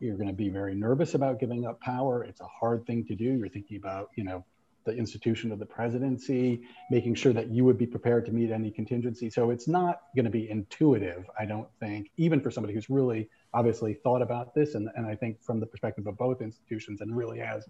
[0.00, 2.24] you're going to be very nervous about giving up power.
[2.24, 3.30] It's a hard thing to do.
[3.38, 4.44] You're thinking about, you know,
[4.84, 8.70] the institution of the presidency, making sure that you would be prepared to meet any
[8.70, 9.28] contingency.
[9.28, 13.28] So it's not going to be intuitive, I don't think, even for somebody who's really
[13.52, 14.74] obviously thought about this.
[14.76, 17.68] And, and I think from the perspective of both institutions and really has,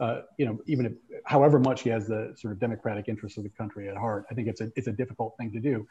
[0.00, 0.92] uh, you know, even if,
[1.24, 4.34] however much he has the sort of democratic interests of the country at heart, I
[4.34, 5.86] think it's a, it's a difficult thing to do.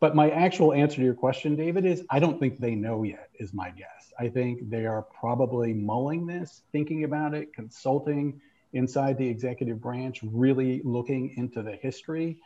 [0.00, 3.30] But my actual answer to your question, David, is I don't think they know yet,
[3.38, 4.12] is my guess.
[4.18, 8.40] I think they are probably mulling this, thinking about it, consulting
[8.72, 12.38] inside the executive branch, really looking into the history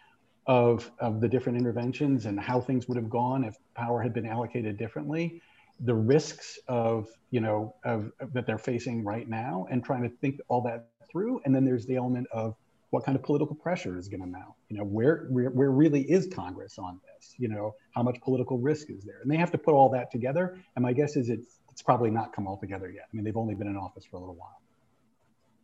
[0.47, 4.27] of, of the different interventions and how things would have gone if power had been
[4.27, 5.43] allocated differently,
[5.81, 10.09] the risks of, you know, of, of that they're facing right now and trying to
[10.09, 11.41] think all that through.
[11.45, 12.57] And then there's the element of
[12.91, 14.55] what kind of political pressure is going to mount.
[14.69, 17.35] You know, where, where where really is Congress on this?
[17.39, 19.21] You know, how much political risk is there?
[19.23, 20.59] And they have to put all that together.
[20.77, 23.05] And my guess is it's it's probably not come all together yet.
[23.11, 24.61] I mean, they've only been in office for a little while.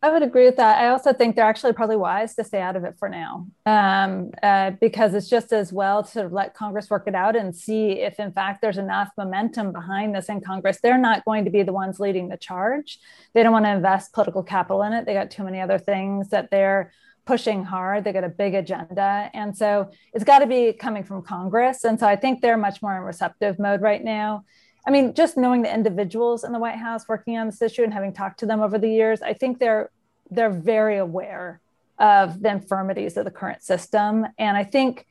[0.01, 0.79] I would agree with that.
[0.79, 4.29] I also think they're actually probably wise to stay out of it for now, um,
[4.43, 8.19] uh, because it's just as well to let Congress work it out and see if,
[8.19, 10.77] in fact, there's enough momentum behind this in Congress.
[10.79, 12.99] They're not going to be the ones leading the charge.
[13.33, 15.05] They don't want to invest political capital in it.
[15.05, 16.91] They got too many other things that they're
[17.25, 18.03] pushing hard.
[18.03, 21.83] They got a big agenda, and so it's got to be coming from Congress.
[21.83, 24.43] And so I think they're much more in receptive mode right now.
[24.87, 27.93] I mean, just knowing the individuals in the White House working on this issue and
[27.93, 29.89] having talked to them over the years, I think they're
[30.29, 31.61] they're very aware
[31.99, 34.25] of the infirmities of the current system.
[34.37, 35.05] And I think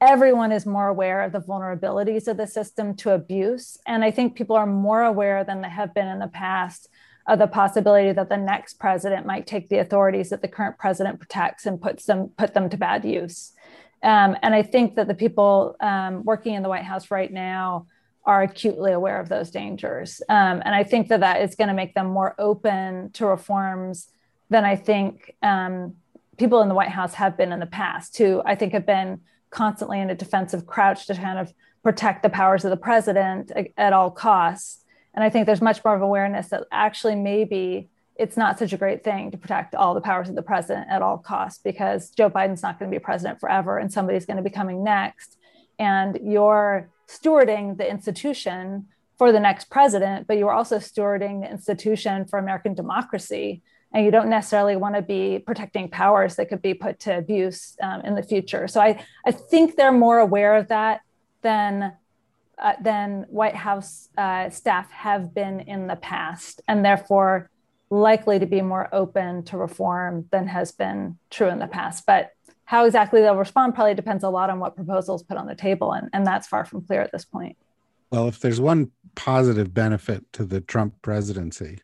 [0.00, 3.78] everyone is more aware of the vulnerabilities of the system to abuse.
[3.86, 6.88] And I think people are more aware than they have been in the past
[7.30, 11.20] of the possibility that the next president might take the authorities that the current president
[11.20, 13.52] protects and puts them put them to bad use.
[14.02, 17.86] Um, and I think that the people um, working in the White House right now
[18.24, 20.20] are acutely aware of those dangers.
[20.28, 24.08] Um, and I think that that is going to make them more open to reforms
[24.48, 25.94] than I think um,
[26.36, 29.20] people in the White House have been in the past, who I think have been
[29.50, 33.92] constantly in a defensive crouch to kind of protect the powers of the president at
[33.92, 34.79] all costs.
[35.14, 38.76] And I think there's much more of awareness that actually maybe it's not such a
[38.76, 42.28] great thing to protect all the powers of the president at all costs because Joe
[42.28, 45.38] Biden's not going to be president forever and somebody's going to be coming next.
[45.78, 52.26] And you're stewarding the institution for the next president, but you're also stewarding the institution
[52.26, 56.74] for American democracy and you don't necessarily want to be protecting powers that could be
[56.74, 58.68] put to abuse um, in the future.
[58.68, 61.00] So I, I think they're more aware of that
[61.42, 61.92] than
[62.60, 67.50] uh, than White House uh, staff have been in the past, and therefore
[67.90, 72.04] likely to be more open to reform than has been true in the past.
[72.06, 72.32] But
[72.64, 75.92] how exactly they'll respond probably depends a lot on what proposals put on the table,
[75.92, 77.56] and, and that's far from clear at this point.
[78.12, 81.78] Well, if there's one positive benefit to the Trump presidency,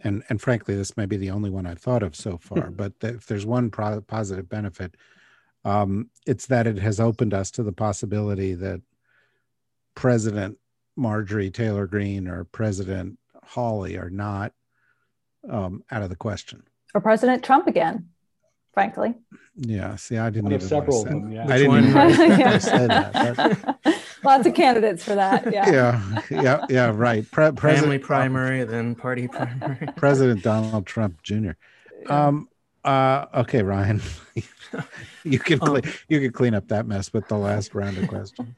[0.00, 2.70] and and frankly, this may be the only one I've thought of so far.
[2.70, 4.94] but if there's one pro- positive benefit,
[5.64, 8.80] um, it's that it has opened us to the possibility that
[9.94, 10.58] President
[10.96, 14.52] Marjorie Taylor Greene or President Hawley are not
[15.48, 16.62] um, out of the question.
[16.94, 18.08] Or President Trump again,
[18.72, 19.14] frankly.
[19.56, 19.96] Yeah.
[19.96, 21.30] See, I didn't even several of them.
[21.30, 21.46] Yeah.
[21.48, 23.78] I didn't even say that.
[24.24, 25.52] But, Lots of candidates for that.
[25.52, 25.70] Yeah.
[26.30, 26.42] Yeah.
[26.42, 26.66] Yeah.
[26.70, 26.92] Yeah.
[26.94, 27.30] Right.
[27.30, 29.86] Pre- Family primary, then party primary.
[29.96, 31.50] President Donald Trump Jr.
[32.08, 32.48] Um,
[32.84, 34.00] uh, okay, Ryan,
[35.24, 38.54] you can um, you can clean up that mess with the last round of questions.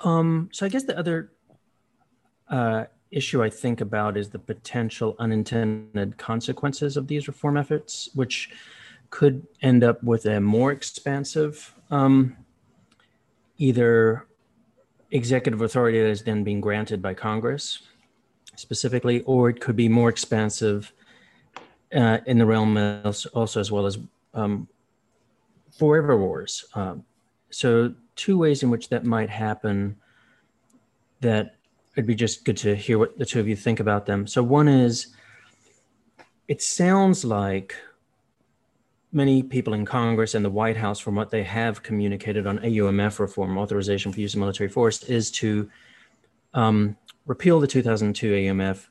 [0.00, 1.32] Um, so I guess the other
[2.48, 8.50] uh, issue I think about is the potential unintended consequences of these reform efforts, which
[9.10, 12.36] could end up with a more expansive um,
[13.58, 14.26] either
[15.10, 17.82] executive authority that is then being granted by Congress
[18.56, 20.92] specifically, or it could be more expansive
[21.94, 22.76] uh, in the realm
[23.34, 23.98] also as well as
[24.34, 24.68] um,
[25.76, 26.64] forever wars.
[26.74, 27.04] Um,
[27.50, 29.96] so two ways in which that might happen
[31.20, 31.56] that
[31.94, 34.26] it'd be just good to hear what the two of you think about them.
[34.26, 35.08] So one is,
[36.48, 37.74] it sounds like
[39.12, 43.18] many people in Congress and the White House, from what they have communicated on AUMF
[43.18, 45.68] reform, authorization for use of military force, is to
[46.54, 48.88] um, repeal the 2002 AUMF,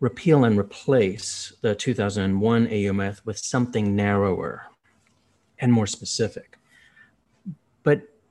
[0.00, 4.66] repeal and replace the 2001 AUMF with something narrower
[5.58, 6.56] and more specific.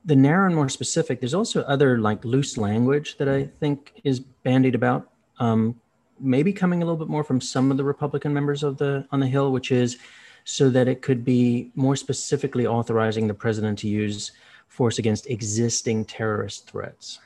[0.04, 4.20] The narrow and more specific, there's also other like loose language that I think is
[4.20, 5.10] bandied about.
[5.38, 5.78] Um,
[6.18, 9.20] maybe coming a little bit more from some of the Republican members of the on
[9.20, 9.98] the Hill, which is
[10.44, 14.32] so that it could be more specifically authorizing the president to use
[14.68, 17.20] force against existing terrorist threats.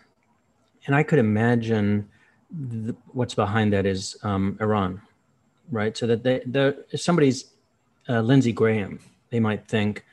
[0.86, 2.08] And I could imagine
[2.50, 5.00] the, what's behind that is um, Iran,
[5.70, 5.96] right?
[5.96, 7.46] So that they, the, somebody's
[8.08, 8.98] uh, Lindsey Graham,
[9.30, 10.04] they might think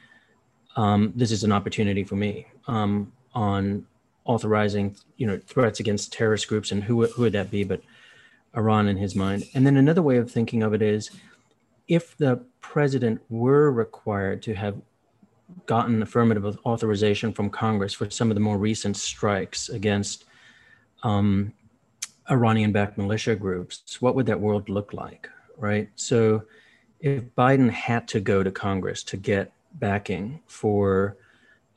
[0.76, 3.86] um, this is an opportunity for me um, on
[4.26, 7.64] authorizing, you know, threats against terrorist groups, and who who would that be?
[7.64, 7.82] But
[8.56, 9.46] Iran in his mind.
[9.54, 11.10] And then another way of thinking of it is
[11.88, 14.82] if the president were required to have
[15.66, 20.26] gotten affirmative authorization from Congress for some of the more recent strikes against
[21.04, 21.54] um,
[22.30, 25.30] Iranian backed militia groups, what would that world look like?
[25.58, 25.90] Right.
[25.96, 26.44] So
[27.00, 31.18] if Biden had to go to Congress to get backing for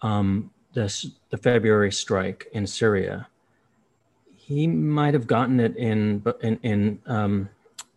[0.03, 3.29] um, the February strike in Syria,
[4.35, 7.49] he might have gotten it in in, in um,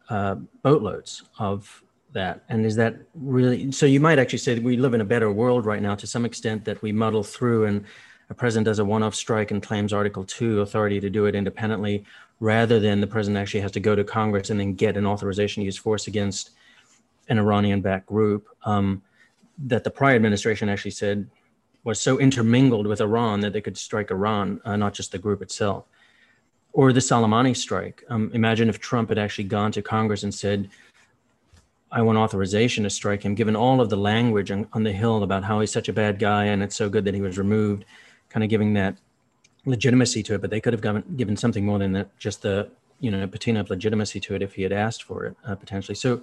[0.09, 2.43] uh, boatloads of that?
[2.49, 3.85] And is that really so?
[3.85, 6.25] You might actually say that we live in a better world right now to some
[6.25, 7.85] extent that we muddle through and
[8.29, 11.35] a president does a one off strike and claims Article 2 authority to do it
[11.35, 12.03] independently
[12.39, 15.61] rather than the president actually has to go to Congress and then get an authorization
[15.61, 16.51] to use force against
[17.29, 18.47] an Iranian backed group.
[18.63, 19.01] Um,
[19.65, 21.27] that the prior administration actually said
[21.87, 25.41] was so intermingled with Iran that they could strike Iran, uh, not just the group
[25.41, 25.85] itself.
[26.73, 28.03] Or the Soleimani strike.
[28.09, 30.69] Um, imagine if Trump had actually gone to Congress and said,
[31.89, 35.23] I want authorization to strike him, given all of the language on, on the Hill
[35.23, 37.85] about how he's such a bad guy and it's so good that he was removed,
[38.27, 38.97] kind of giving that
[39.63, 40.41] legitimacy to it.
[40.41, 42.69] But they could have given, given something more than that, just the
[42.99, 45.95] you know patina of legitimacy to it if he had asked for it uh, potentially.
[45.95, 46.21] So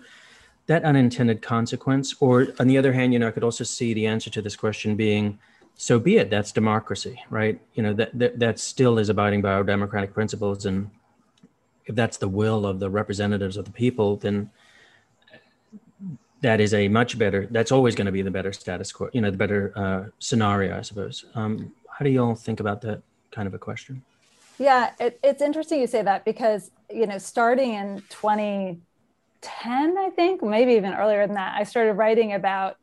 [0.67, 4.07] that unintended consequence, or on the other hand, you know, I could also see the
[4.07, 5.39] answer to this question being
[5.77, 6.31] so be it.
[6.31, 7.61] That's democracy, right?
[7.75, 10.66] You know, that, that, that still is abiding by our democratic principles.
[10.66, 10.91] And
[11.87, 14.51] if that's the will of the representatives of the people, then
[16.43, 19.20] that is a much better, that's always going to be the better status quo, you
[19.20, 21.25] know, the better uh, scenario, I suppose.
[21.35, 24.03] Um, how do you all think about that kind of a question?
[24.59, 30.43] Yeah, it, it's interesting you say that because, you know, starting in 2010, I think,
[30.43, 32.77] maybe even earlier than that, I started writing about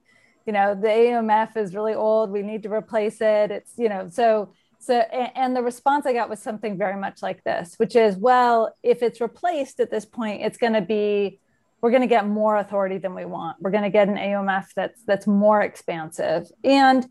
[0.46, 4.08] you know the AUMF is really old we need to replace it it's you know
[4.10, 8.16] so so and the response i got was something very much like this which is
[8.18, 11.40] well if it's replaced at this point it's going to be
[11.82, 13.58] we're going to get more authority than we want.
[13.60, 16.48] We're going to get an AUMF that's that's more expansive.
[16.64, 17.08] And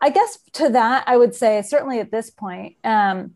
[0.00, 3.34] i guess to that i would say certainly at this point um,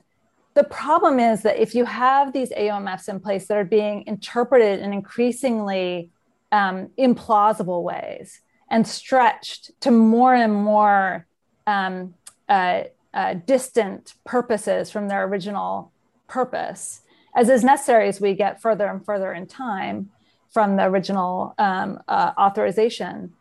[0.55, 4.80] the problem is that if you have these AUMFs in place that are being interpreted
[4.80, 6.11] in increasingly
[6.51, 8.40] um, implausible ways
[8.72, 11.26] and stretched to more and more
[11.66, 12.14] um,
[12.48, 15.92] uh, uh, distant purposes from their original
[16.26, 17.02] purpose,
[17.36, 20.10] as is necessary as we get further and further in time
[20.50, 23.32] from the original um, uh, authorization.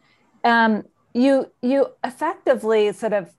[0.44, 3.30] Um, you you effectively sort of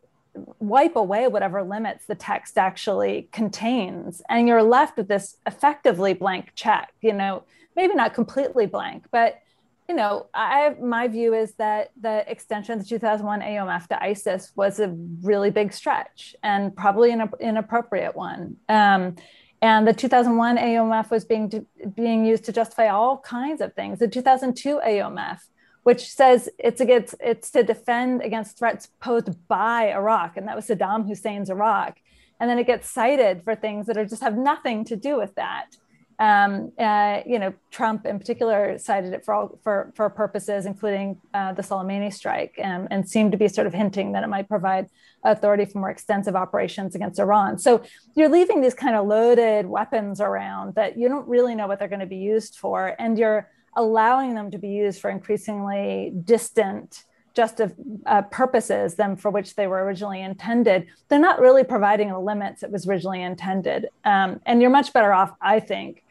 [0.61, 6.53] wipe away whatever limits the text actually contains, and you're left with this effectively blank
[6.55, 6.95] check.
[7.03, 7.43] You know,
[7.77, 9.43] maybe not completely blank, but
[9.89, 14.53] you know, I my view is that the extension of the 2001 AUMF to ISIS
[14.55, 14.89] was a
[15.23, 18.57] really big stretch and probably an inappropriate one.
[18.69, 19.17] Um,
[19.61, 23.99] and the 2001 AUMF was being being used to justify all kinds of things.
[23.99, 25.41] The 2002 AUMF,
[25.83, 30.69] which says it's against it's to defend against threats posed by Iraq, and that was
[30.69, 31.99] Saddam Hussein's Iraq.
[32.41, 35.35] And then it gets cited for things that are just have nothing to do with
[35.37, 35.77] that
[36.19, 41.21] um, uh, you know, Trump in particular cited it for all, for, for purposes, including
[41.35, 44.49] uh, the Soleimani strike, and, and seemed to be sort of hinting that it might
[44.49, 44.87] provide
[45.25, 47.59] authority for more extensive operations against Iran.
[47.59, 47.83] So
[48.15, 51.89] you're leaving these kind of loaded weapons around that you don't really know what they're
[51.89, 57.05] going to be used for, and you're allowing them to be used for increasingly distant
[57.35, 57.75] just of
[58.07, 62.63] uh, purposes than for which they were originally intended, they're not really providing the limits
[62.63, 63.89] it was originally intended.
[64.05, 66.05] Um, and you're much better off, I think,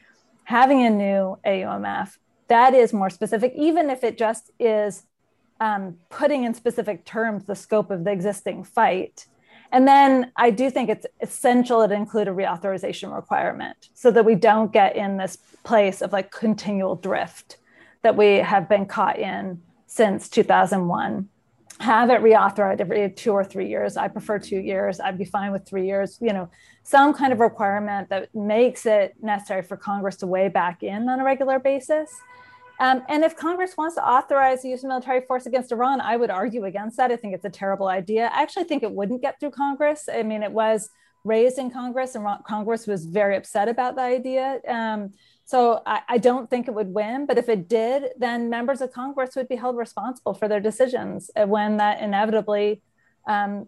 [0.46, 2.18] having a new AUMF
[2.52, 5.04] that is more specific, even if it just is
[5.62, 9.26] um, putting in specific terms the scope of the existing fight.
[9.72, 14.36] And then I do think it's essential it include a reauthorization requirement so that we
[14.36, 17.56] don't get in this place of like continual drift
[18.02, 19.62] that we have been caught in
[19.92, 21.28] since 2001
[21.82, 23.98] have it reauthorized every two or three years.
[23.98, 25.02] I prefer two years.
[25.02, 26.18] I'd be fine with three years.
[26.22, 26.50] You know,
[26.84, 31.20] some kind of requirement that makes it necessary for Congress to weigh back in on
[31.20, 32.10] a regular basis.
[32.80, 36.16] Um, and if Congress wants to authorize the use of military force against Iran, I
[36.16, 37.12] would argue against that.
[37.12, 38.32] I think it's a terrible idea.
[38.34, 40.08] I actually think it wouldn't get through Congress.
[40.08, 40.90] I mean, it was
[41.26, 44.62] raised in Congress, and Congress was very upset about the idea.
[44.66, 45.12] Um,
[45.52, 48.94] so I, I, don't think it would win, but if it did, then members of
[48.94, 52.82] Congress would be held responsible for their decisions when that inevitably
[53.28, 53.68] um,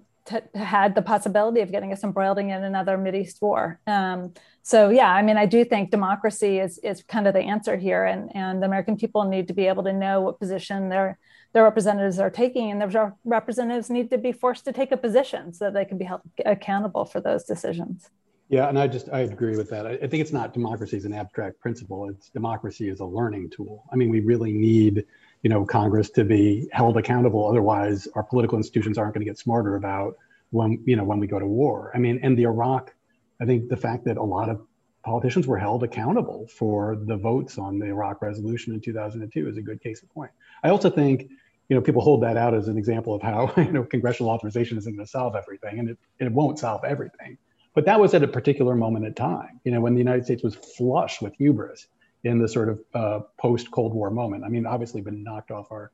[0.55, 3.81] had the possibility of getting us embroiled in another East war.
[3.85, 7.75] Um, so yeah, I mean, I do think democracy is is kind of the answer
[7.75, 11.19] here, and and the American people need to be able to know what position their
[11.51, 15.51] their representatives are taking, and their representatives need to be forced to take a position
[15.51, 18.09] so that they can be held accountable for those decisions.
[18.53, 19.87] Yeah, and I just I agree with that.
[19.87, 22.07] I, think it's not democracy as an abstract principle.
[22.07, 23.83] It's democracy as a learning tool.
[23.91, 25.05] I mean, we really need,
[25.41, 27.49] you know, Congress to be held accountable.
[27.49, 30.17] Otherwise, our political institutions aren't going to get smarter about
[30.51, 31.91] when you know when we go to war.
[31.95, 32.93] I mean, and the Iraq,
[33.41, 34.61] I think the fact that a lot of
[35.03, 39.63] politicians were held accountable for the votes on the Iraq resolution in 2002 is a
[39.63, 40.29] good case in point.
[40.63, 41.27] I also think
[41.69, 44.77] you know, people hold that out as an example of how you know congressional authorization
[44.77, 47.39] isn't going to solve everything, and it, it won't solve everything.
[47.73, 50.43] But that was at a particular moment in time, you know, when the United States
[50.43, 51.87] was flush with hubris
[52.23, 54.43] in the sort of uh, post Cold War moment.
[54.43, 55.91] I mean, obviously been knocked off our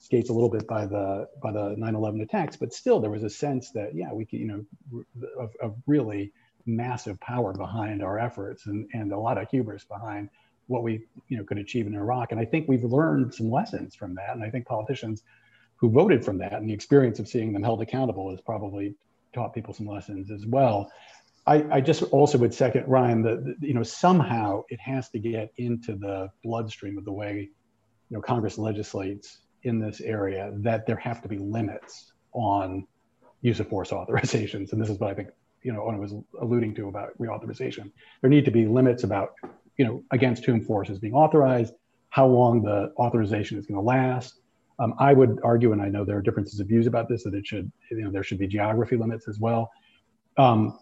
[0.00, 3.30] skates a little bit by the by the 9/11 attacks, but still there was a
[3.30, 5.04] sense that yeah, we could you know
[5.38, 6.32] of, of really
[6.66, 10.28] massive power behind our efforts and and a lot of hubris behind
[10.66, 12.32] what we you know could achieve in Iraq.
[12.32, 14.34] And I think we've learned some lessons from that.
[14.34, 15.22] And I think politicians
[15.76, 18.94] who voted from that and the experience of seeing them held accountable has probably
[19.32, 20.90] taught people some lessons as well.
[21.48, 25.50] I, I just also would second Ryan that you know somehow it has to get
[25.56, 27.48] into the bloodstream of the way
[28.10, 32.86] you know Congress legislates in this area that there have to be limits on
[33.40, 34.72] use of force authorizations.
[34.72, 35.30] And this is what I think
[35.62, 37.90] you know Oona was alluding to about reauthorization.
[38.20, 39.32] There need to be limits about
[39.78, 41.72] you know against whom force is being authorized,
[42.10, 44.40] how long the authorization is going to last.
[44.80, 47.34] Um, I would argue, and I know there are differences of views about this, that
[47.34, 49.70] it should you know there should be geography limits as well.
[50.36, 50.78] Um,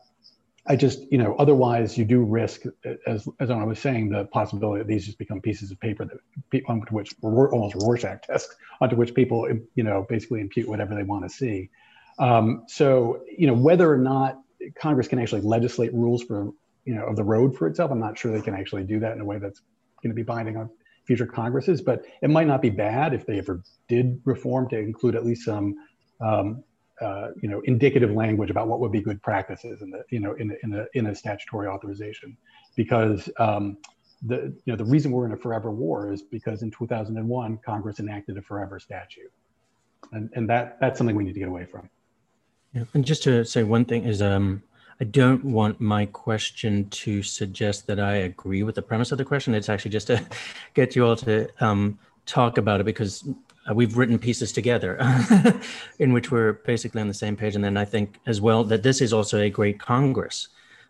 [0.68, 2.62] I just, you know, otherwise you do risk,
[3.06, 6.62] as as I was saying, the possibility that these just become pieces of paper that
[6.68, 11.24] onto which almost Rorschach tests onto which people, you know, basically impute whatever they want
[11.24, 11.70] to see.
[12.18, 14.40] Um, so, you know, whether or not
[14.78, 16.50] Congress can actually legislate rules for,
[16.84, 19.12] you know, of the road for itself, I'm not sure they can actually do that
[19.12, 19.60] in a way that's
[20.02, 20.70] going to be binding on
[21.04, 21.80] future Congresses.
[21.80, 25.44] But it might not be bad if they ever did reform to include at least
[25.44, 25.76] some
[26.20, 26.64] um,
[27.00, 30.34] uh, you know, indicative language about what would be good practices in the, you know,
[30.34, 32.36] in, in, a, in a statutory authorization.
[32.74, 33.76] Because um,
[34.22, 38.00] the, you know, the reason we're in a forever war is because in 2001, Congress
[38.00, 39.32] enacted a forever statute.
[40.12, 41.90] And, and that, that's something we need to get away from.
[42.72, 42.84] Yeah.
[42.94, 44.62] And just to say one thing is, um,
[45.00, 49.24] I don't want my question to suggest that I agree with the premise of the
[49.24, 49.54] question.
[49.54, 50.24] It's actually just to
[50.74, 53.28] get you all to um, talk about it because
[53.68, 54.98] uh, we've written pieces together
[55.98, 57.54] in which we're basically on the same page.
[57.54, 60.48] And then I think as well that this is also a great Congress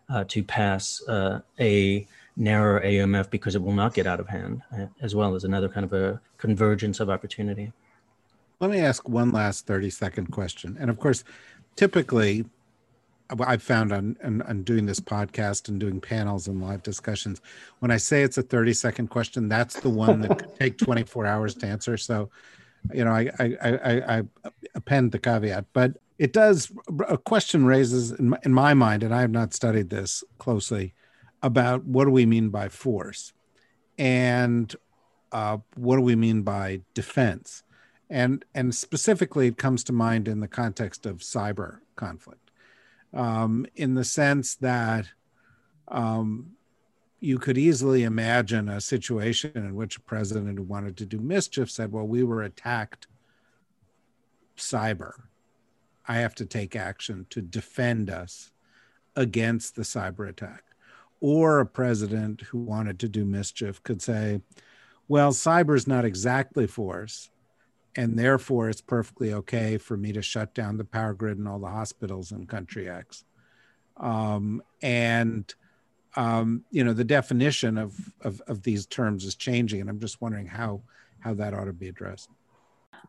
[0.09, 4.61] uh, to pass uh, a narrower AMF because it will not get out of hand,
[4.71, 7.71] uh, as well as another kind of a convergence of opportunity.
[8.59, 10.77] Let me ask one last 30 second question.
[10.79, 11.23] And of course,
[11.75, 12.45] typically,
[13.29, 17.41] I've found on, on, on, doing this podcast and doing panels and live discussions,
[17.79, 21.25] when I say it's a 30 second question, that's the one that could take 24
[21.25, 21.97] hours to answer.
[21.97, 22.29] So
[22.93, 24.23] you know, I I I, I
[24.75, 26.71] append the caveat, but it does.
[27.07, 30.93] A question raises in my, in my mind, and I have not studied this closely,
[31.41, 33.33] about what do we mean by force,
[33.97, 34.75] and
[35.31, 37.63] uh, what do we mean by defense,
[38.09, 42.51] and and specifically, it comes to mind in the context of cyber conflict,
[43.13, 45.07] um, in the sense that.
[45.89, 46.56] Um,
[47.19, 51.69] you could easily imagine a situation in which a president who wanted to do mischief
[51.69, 53.07] said, Well, we were attacked
[54.55, 55.13] cyber.
[56.07, 58.51] I have to take action to defend us
[59.15, 60.63] against the cyber attack.
[61.19, 64.41] Or a president who wanted to do mischief could say,
[65.07, 67.31] Well, cyber is not exactly force.
[67.95, 71.57] And therefore, it's perfectly okay for me to shut down the power grid and all
[71.57, 73.25] the hospitals in country X.
[73.99, 75.51] Um, and
[76.17, 80.19] um, you know the definition of, of of these terms is changing, and I'm just
[80.19, 80.81] wondering how
[81.19, 82.29] how that ought to be addressed.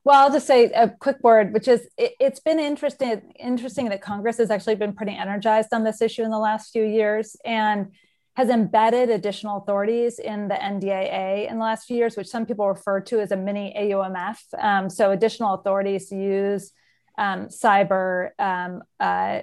[0.05, 4.03] Well, I'll just say a quick word, which is it, has been interesting interesting that
[4.03, 7.93] Congress has actually been pretty energized on this issue in the last few years and
[8.37, 12.69] has embedded additional authorities in the NDAA in the last few years, which some people
[12.69, 14.39] refer to as a mini AUMF.
[14.63, 16.73] Um, so additional authorities to use
[17.17, 19.41] um, cyber um, uh,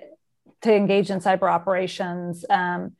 [0.62, 2.46] to engage in cyber operations.
[2.50, 2.94] Um,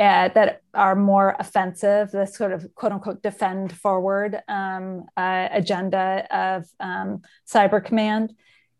[0.00, 6.26] uh, that are more offensive, the sort of quote unquote defend forward um, uh, agenda
[6.30, 8.34] of um, Cyber Command.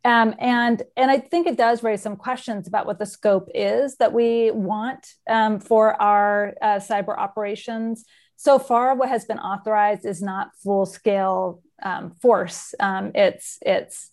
[0.04, 3.96] Um, and, and I think it does raise some questions about what the scope is
[3.98, 8.04] that we want um, for our uh, cyber operations.
[8.36, 14.10] So far, what has been authorized is not full scale um, force, um, it's, it's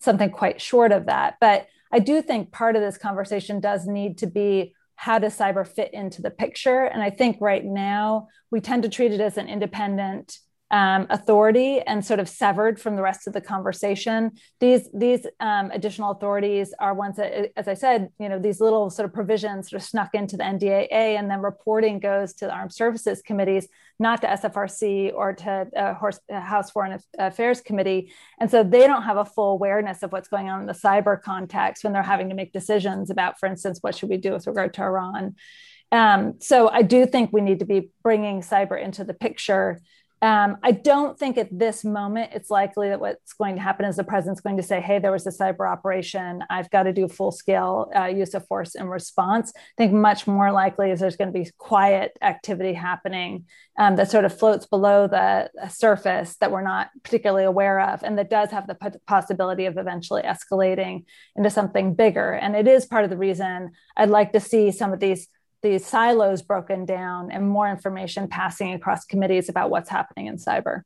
[0.00, 1.36] something quite short of that.
[1.40, 5.66] But I do think part of this conversation does need to be how does cyber
[5.66, 6.84] fit into the picture?
[6.84, 10.38] And I think right now we tend to treat it as an independent
[10.72, 14.32] um, authority and sort of severed from the rest of the conversation.
[14.58, 18.88] These these um, additional authorities are ones that, as I said, you know, these little
[18.88, 22.52] sort of provisions sort of snuck into the NDAA, and then reporting goes to the
[22.52, 23.68] Armed Services Committees,
[24.02, 29.04] not to SFRC or to uh, uh, House Foreign Affairs Committee, and so they don't
[29.04, 32.28] have a full awareness of what's going on in the cyber context when they're having
[32.28, 35.36] to make decisions about, for instance, what should we do with regard to Iran.
[35.92, 39.80] Um, so I do think we need to be bringing cyber into the picture
[40.22, 43.96] Um, I don't think at this moment it's likely that what's going to happen is
[43.96, 46.44] the president's going to say, hey, there was a cyber operation.
[46.48, 49.52] I've got to do full scale uh, use of force in response.
[49.56, 53.46] I think much more likely is there's going to be quiet activity happening
[53.76, 58.16] um, that sort of floats below the surface that we're not particularly aware of, and
[58.16, 61.04] that does have the possibility of eventually escalating
[61.34, 62.32] into something bigger.
[62.32, 65.26] And it is part of the reason I'd like to see some of these
[65.62, 70.82] these silos broken down and more information passing across committees about what's happening in cyber.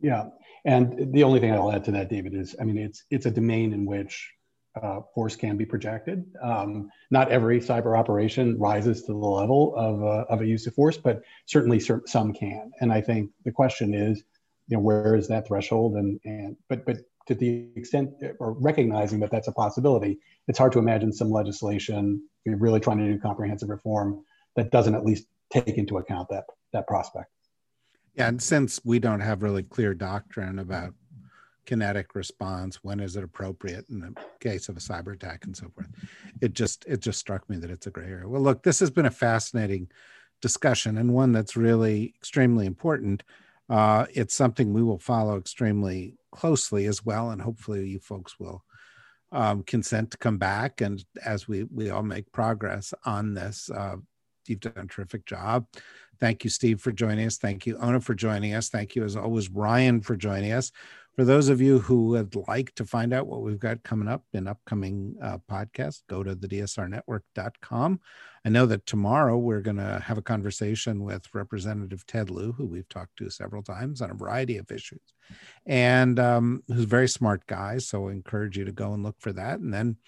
[0.00, 0.28] Yeah,
[0.64, 3.30] and the only thing I'll add to that, David, is I mean it's it's a
[3.30, 4.32] domain in which
[4.80, 6.24] uh, force can be projected.
[6.42, 10.74] Um, not every cyber operation rises to the level of, uh, of a use of
[10.74, 12.70] force, but certainly some can.
[12.80, 14.22] And I think the question is,
[14.68, 15.96] you know, where is that threshold?
[15.96, 20.18] And and but but to the extent or recognizing that that's a possibility,
[20.48, 24.24] it's hard to imagine some legislation if you're really trying to do comprehensive reform
[24.56, 27.30] that doesn't at least take into account that that prospect.
[28.14, 30.94] Yeah, and since we don't have really clear doctrine about
[31.64, 35.68] kinetic response, when is it appropriate in the case of a cyber attack and so
[35.74, 35.88] forth,
[36.40, 38.28] it just it just struck me that it's a gray area.
[38.28, 39.88] Well, look, this has been a fascinating
[40.40, 43.22] discussion and one that's really extremely important.
[43.72, 48.62] Uh, it's something we will follow extremely closely as well, and hopefully you folks will
[49.32, 50.82] um, consent to come back.
[50.82, 53.96] And as we we all make progress on this, uh,
[54.46, 55.66] you've done a terrific job.
[56.20, 57.38] Thank you, Steve, for joining us.
[57.38, 58.68] Thank you, Oona, for joining us.
[58.68, 60.70] Thank you, as always, Ryan, for joining us.
[61.16, 64.24] For those of you who would like to find out what we've got coming up
[64.32, 68.00] in upcoming uh, podcasts, go to the dsrnetwork.com.
[68.46, 72.64] I know that tomorrow we're going to have a conversation with Representative Ted Lieu, who
[72.64, 75.02] we've talked to several times on a variety of issues,
[75.66, 77.76] and um, who's a very smart guy.
[77.76, 79.60] So I encourage you to go and look for that.
[79.60, 79.98] And then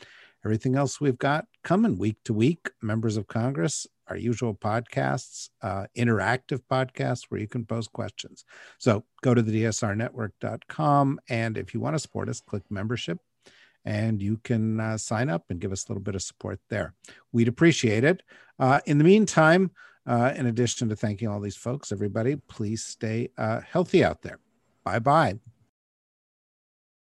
[0.43, 5.87] everything else we've got coming week to week, members of Congress, our usual podcasts, uh,
[5.97, 8.45] interactive podcasts where you can pose questions.
[8.79, 11.21] So go to the dsrnetwork.com.
[11.29, 13.19] And if you want to support us, click membership
[13.85, 16.95] and you can uh, sign up and give us a little bit of support there.
[17.33, 18.23] We'd appreciate it.
[18.59, 19.71] Uh, in the meantime,
[20.07, 24.39] uh, in addition to thanking all these folks, everybody, please stay uh, healthy out there.
[24.85, 25.54] Bye bye.